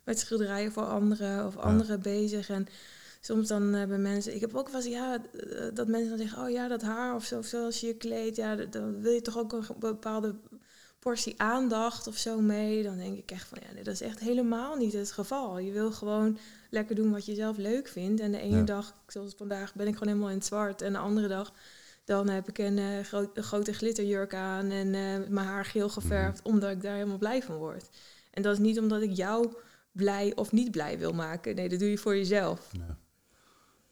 [0.04, 2.48] met schilderijen voor anderen of anderen bezig.
[2.48, 2.66] En
[3.20, 5.18] soms dan hebben mensen, ik heb ook wel eens, ja,
[5.74, 8.36] dat mensen dan zeggen, oh ja, dat haar of zo, of zoals je je kleedt,
[8.36, 10.34] ja, dan wil je toch ook een bepaalde
[11.00, 14.18] portie aandacht of zo mee, dan denk ik echt van ja, nee, dat is echt
[14.18, 15.58] helemaal niet het geval.
[15.58, 16.38] Je wil gewoon
[16.70, 18.20] lekker doen wat je zelf leuk vindt.
[18.20, 20.82] En de ene dag, zoals vandaag, ben ik gewoon helemaal in het zwart.
[20.82, 21.52] En de andere dag,
[22.04, 26.54] dan heb ik een, uh, grote glitterjurk aan en uh, mijn haar geel geverfd, mhm.
[26.54, 27.88] omdat ik daar helemaal blij van word.
[28.30, 29.52] En dat is niet omdat ik jou
[29.92, 31.54] blij of niet blij wil maken.
[31.54, 32.68] Nee, dat doe je voor jezelf.
[32.72, 32.96] Ja.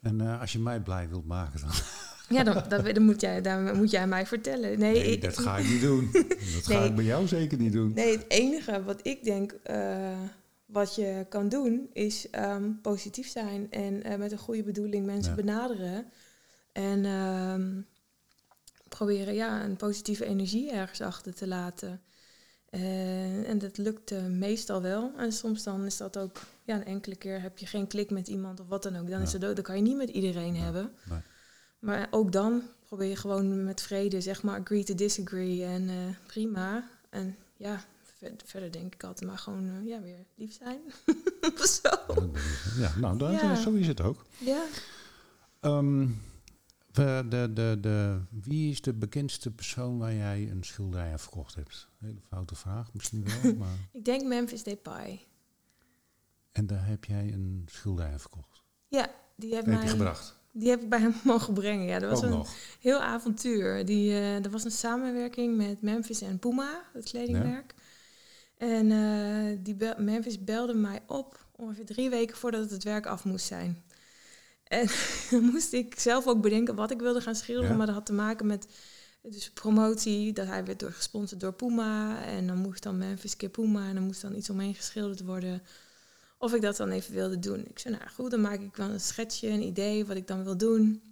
[0.03, 1.71] En uh, als je mij blij wilt maken, dan.
[2.29, 4.79] Ja, dan, dan, moet jij, dan moet jij mij vertellen.
[4.79, 6.11] Nee, nee dat ga ik niet doen.
[6.55, 7.93] Dat ga ik bij jou zeker niet doen.
[7.95, 10.19] Nee, het enige wat ik denk uh,
[10.67, 15.37] wat je kan doen, is um, positief zijn en uh, met een goede bedoeling mensen
[15.37, 16.07] benaderen.
[16.73, 17.87] En um,
[18.89, 22.01] proberen ja, een positieve energie ergens achter te laten.
[22.71, 25.13] Uh, en dat lukt meestal wel.
[25.17, 28.29] En soms dan is dat ook, ja, een enkele keer heb je geen klik met
[28.29, 29.11] iemand of wat dan ook.
[29.11, 30.93] Dan, is het, dan kan je niet met iedereen hebben.
[31.09, 31.19] Nee.
[31.79, 35.65] Maar ook dan probeer je gewoon met vrede, zeg maar, agree to disagree.
[35.65, 35.95] En uh,
[36.27, 36.89] prima.
[37.11, 37.85] En ja,
[38.45, 40.81] verder denk ik altijd maar gewoon uh, ja, weer lief zijn.
[41.83, 42.31] zo.
[42.79, 43.55] Ja, nou, dat, ja.
[43.55, 44.25] zo is het ook.
[44.39, 44.65] Ja.
[45.61, 46.21] Um,
[46.99, 51.55] de, de, de, de, wie is de bekendste persoon waar jij een schilderij aan verkocht
[51.55, 51.89] hebt?
[51.99, 53.55] Hele foute vraag misschien wel.
[53.63, 53.77] Maar...
[53.93, 55.27] ik denk Memphis Depay.
[56.53, 58.63] En daar heb jij een schilderij aan verkocht?
[58.89, 59.75] Ja, die heeft mij...
[59.75, 60.37] Heb je gebracht?
[60.53, 61.87] Die heb ik bij hem mogen brengen.
[61.87, 62.45] Ja, dat was een
[62.81, 63.85] heel avontuur.
[63.85, 67.75] Die, uh, er was een samenwerking met Memphis en Puma, het kledingmerk.
[68.57, 73.47] En uh, die Memphis belde mij op ongeveer drie weken voordat het werk af moest
[73.47, 73.83] zijn.
[74.69, 74.89] En
[75.31, 77.77] dan moest ik zelf ook bedenken wat ik wilde gaan schilderen.
[77.77, 78.67] Maar dat had te maken met
[79.23, 80.33] dus promotie.
[80.33, 82.25] Dat hij werd door, gesponsord door Puma.
[82.25, 83.89] En dan moest dan Memphis keer Puma.
[83.89, 85.63] En dan moest dan iets omheen geschilderd worden
[86.39, 87.67] of ik dat dan even wilde doen.
[87.67, 90.45] Ik zei, nou goed, dan maak ik wel een schetsje, een idee wat ik dan
[90.45, 91.03] wil doen.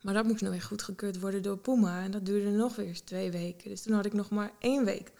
[0.00, 2.02] Maar dat moest nog weer goedgekeurd worden door Puma.
[2.02, 3.70] En dat duurde nog weer twee weken.
[3.70, 5.12] Dus toen had ik nog maar één week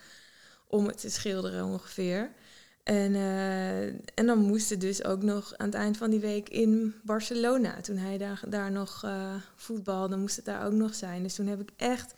[0.66, 2.32] om het te schilderen ongeveer.
[2.82, 6.48] En, uh, en dan moest het dus ook nog aan het eind van die week
[6.48, 7.80] in Barcelona.
[7.80, 11.22] Toen hij daar, daar nog uh, voetbalde, moest het daar ook nog zijn.
[11.22, 12.14] Dus toen heb ik echt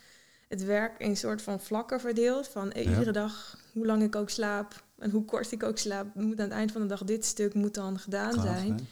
[0.47, 2.47] het werk in een soort van vlakken verdeeld.
[2.47, 6.15] Van eh, iedere dag, hoe lang ik ook slaap, en hoe kort ik ook slaap,
[6.15, 8.87] moet aan het eind van de dag dit stuk moet dan gedaan zijn.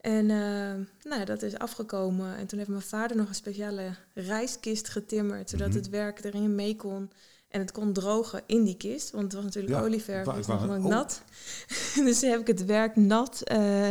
[0.00, 2.36] En uh, nou, dat is afgekomen.
[2.36, 5.76] En toen heeft mijn vader nog een speciale reiskist getimmerd, zodat mhm.
[5.76, 7.10] het werk erin mee kon.
[7.52, 10.62] En het kon drogen in die kist, want het was natuurlijk ja, olieverf, dus nog
[10.62, 10.84] oh.
[10.84, 11.22] nat.
[12.04, 13.90] dus heb ik het werk nat uh,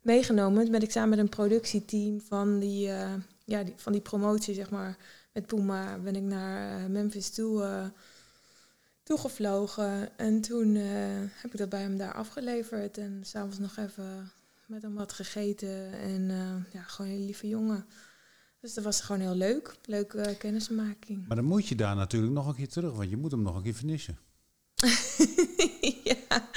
[0.00, 0.62] meegenomen.
[0.62, 3.12] Toen ben ik samen met een productieteam van die, uh,
[3.44, 4.96] ja, die, van die promotie, zeg maar,
[5.32, 7.90] met Puma, ben ik naar Memphis toe
[9.10, 10.18] toegevlogen.
[10.18, 10.84] En toen uh,
[11.42, 12.98] heb ik dat bij hem daar afgeleverd.
[12.98, 14.32] En s'avonds nog even
[14.66, 15.92] met hem wat gegeten.
[15.92, 17.86] En uh, ja, gewoon een hele lieve jongen.
[18.60, 19.76] Dus dat was gewoon heel leuk.
[19.84, 21.26] Leuke uh, kennismaking.
[21.26, 23.56] Maar dan moet je daar natuurlijk nog een keer terug, want je moet hem nog
[23.56, 24.18] een keer vernissen.
[26.04, 26.48] ja,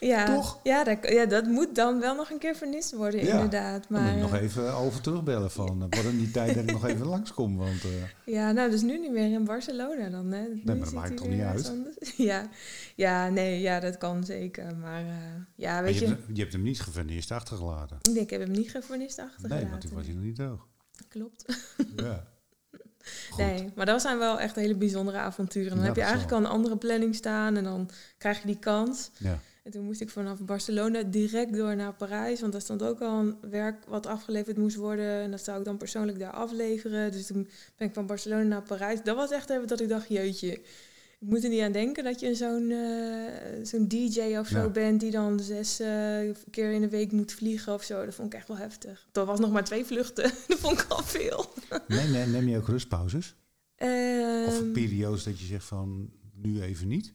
[0.00, 0.60] ja, Toch?
[0.62, 3.88] Ja dat, ja, dat moet dan wel nog een keer vernist worden, inderdaad.
[3.88, 6.86] Maar, dan moet je nog even over terugbellen van, wat die tijd dat ik nog
[6.86, 7.56] even langskom.
[7.56, 7.90] Want, uh,
[8.24, 10.32] ja, nou, dus nu niet meer in Barcelona dan.
[10.32, 10.42] Hè.
[10.42, 11.72] nee, maar dat maakt toch niet uit?
[12.16, 12.48] Ja,
[12.94, 14.76] ja, nee, ja, dat kan zeker.
[14.76, 15.12] Maar uh,
[15.54, 16.00] ja, weet je...
[16.00, 17.98] Je hebt, je hebt hem niet gevernist achtergelaten?
[18.12, 19.62] Nee, ik heb hem niet gevernist achtergelaten.
[19.62, 20.68] Nee, want toen was hij nog niet droog.
[21.08, 21.44] Klopt.
[21.96, 22.28] Ja.
[23.36, 25.76] Nee, maar dat zijn wel echt hele bijzondere avonturen.
[25.76, 29.10] Dan heb je eigenlijk al een andere planning staan en dan krijg je die kans.
[29.16, 29.38] Ja.
[29.62, 33.18] En toen moest ik vanaf Barcelona direct door naar Parijs, want daar stond ook al
[33.18, 35.20] een werk wat afgeleverd moest worden.
[35.20, 37.12] En dat zou ik dan persoonlijk daar afleveren.
[37.12, 39.02] Dus toen ben ik van Barcelona naar Parijs.
[39.02, 40.60] Dat was echt even dat ik dacht, jeetje,
[41.20, 45.00] ik moet er niet aan denken dat je zo'n uh, zo'n DJ of zo bent
[45.00, 45.86] die dan zes uh,
[46.50, 48.04] keer in de week moet vliegen of zo.
[48.04, 49.08] Dat vond ik echt wel heftig.
[49.12, 50.32] Dat was nog maar twee vluchten.
[50.48, 51.52] dat vond ik al veel.
[51.88, 53.34] nee, nee, neem je ook rustpauzes?
[53.78, 57.12] Uh, of periodes dat je zegt van nu even niet?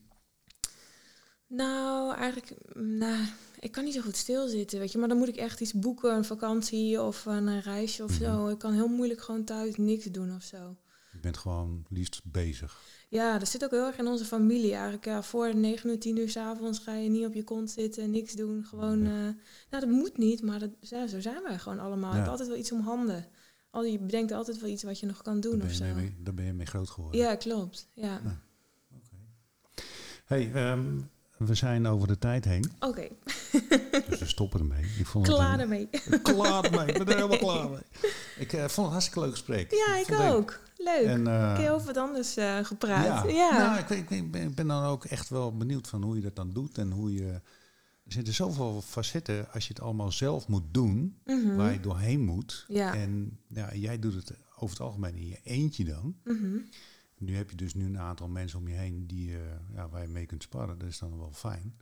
[1.46, 3.24] Nou, eigenlijk, nou,
[3.60, 4.98] ik kan niet zo goed stilzitten, weet je.
[4.98, 8.40] Maar dan moet ik echt iets boeken, een vakantie of een reisje of zo.
[8.40, 8.50] Mhm.
[8.50, 10.76] Ik kan heel moeilijk gewoon thuis niks doen of zo.
[11.26, 12.80] Bent gewoon liefst bezig.
[13.08, 15.04] Ja, dat zit ook heel erg in onze familie eigenlijk.
[15.04, 18.10] Ja, voor 9 uur, 10 uur s avonds ga je niet op je kont zitten,
[18.10, 18.64] niks doen.
[18.64, 19.34] Gewoon, uh, nou
[19.68, 22.10] dat moet niet, maar dat, ja, zo zijn wij gewoon allemaal.
[22.10, 23.26] Je hebt altijd wel iets om handen.
[23.70, 25.84] Al, je bedenkt altijd wel iets wat je nog kan doen of zo.
[25.94, 27.20] Mee, daar ben je mee groot geworden.
[27.20, 27.88] Ja, klopt.
[27.94, 28.20] Ja.
[28.24, 28.40] ja.
[30.24, 32.72] Hey, um, we zijn over de tijd heen.
[32.80, 33.08] Oké.
[34.08, 34.84] dus we stoppen ermee.
[34.98, 35.88] Ik vond klaar ermee.
[36.22, 36.86] Klaar ermee.
[36.86, 37.80] Ik ben er helemaal klaar mee.
[38.44, 39.70] Ik uh, vond het hartstikke leuk gesprek.
[39.70, 40.60] Ja, ik ook.
[40.76, 41.06] Leuk.
[41.06, 43.04] En, uh, ik heb over wat anders uh, gepraat.
[43.04, 43.32] Ja.
[43.32, 43.58] ja.
[43.58, 46.22] Nou, ik, ik, ik, ben, ik, ben, dan ook echt wel benieuwd van hoe je
[46.22, 46.78] dat dan doet.
[46.78, 47.40] En hoe je...
[48.04, 51.18] Er zitten zoveel facetten als je het allemaal zelf moet doen.
[51.24, 52.64] Mm Waar je doorheen moet.
[52.68, 52.94] Ja.
[52.94, 56.16] En ja, jij doet het over het algemeen in je eentje dan.
[56.24, 56.68] Mm
[57.18, 59.38] nu heb je dus nu een aantal mensen om je heen die, uh,
[59.74, 60.78] ja, waar je mee kunt sparren.
[60.78, 61.76] Dat is dan wel fijn.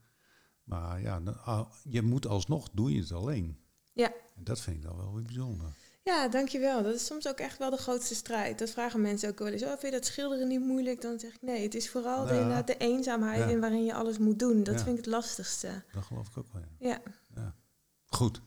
[0.65, 3.59] Maar ja, ah, je moet alsnog, doe je het alleen.
[3.93, 4.13] Ja.
[4.37, 5.67] En dat vind ik dan wel weer bijzonder.
[6.03, 6.83] Ja, dankjewel.
[6.83, 8.59] Dat is soms ook echt wel de grootste strijd.
[8.59, 9.63] Dat vragen mensen ook wel eens.
[9.63, 11.01] Oh, vind je dat schilderen niet moeilijk?
[11.01, 14.39] Dan zeg ik nee, het is vooral de, de eenzaamheid in waarin je alles moet
[14.39, 14.63] doen.
[14.63, 15.83] Dat vind ik het lastigste.
[15.93, 16.63] Dat geloof ik ook wel.
[16.79, 17.01] Ja.
[17.35, 17.55] ja.
[18.07, 18.41] Goed.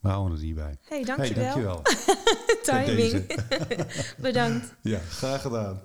[0.00, 0.78] We houden het hierbij.
[0.82, 1.44] Hey, dankjewel.
[1.44, 1.82] Hey, dankjewel.
[2.86, 3.26] Timing.
[4.26, 4.74] Bedankt.
[4.82, 5.82] Ja, graag gedaan.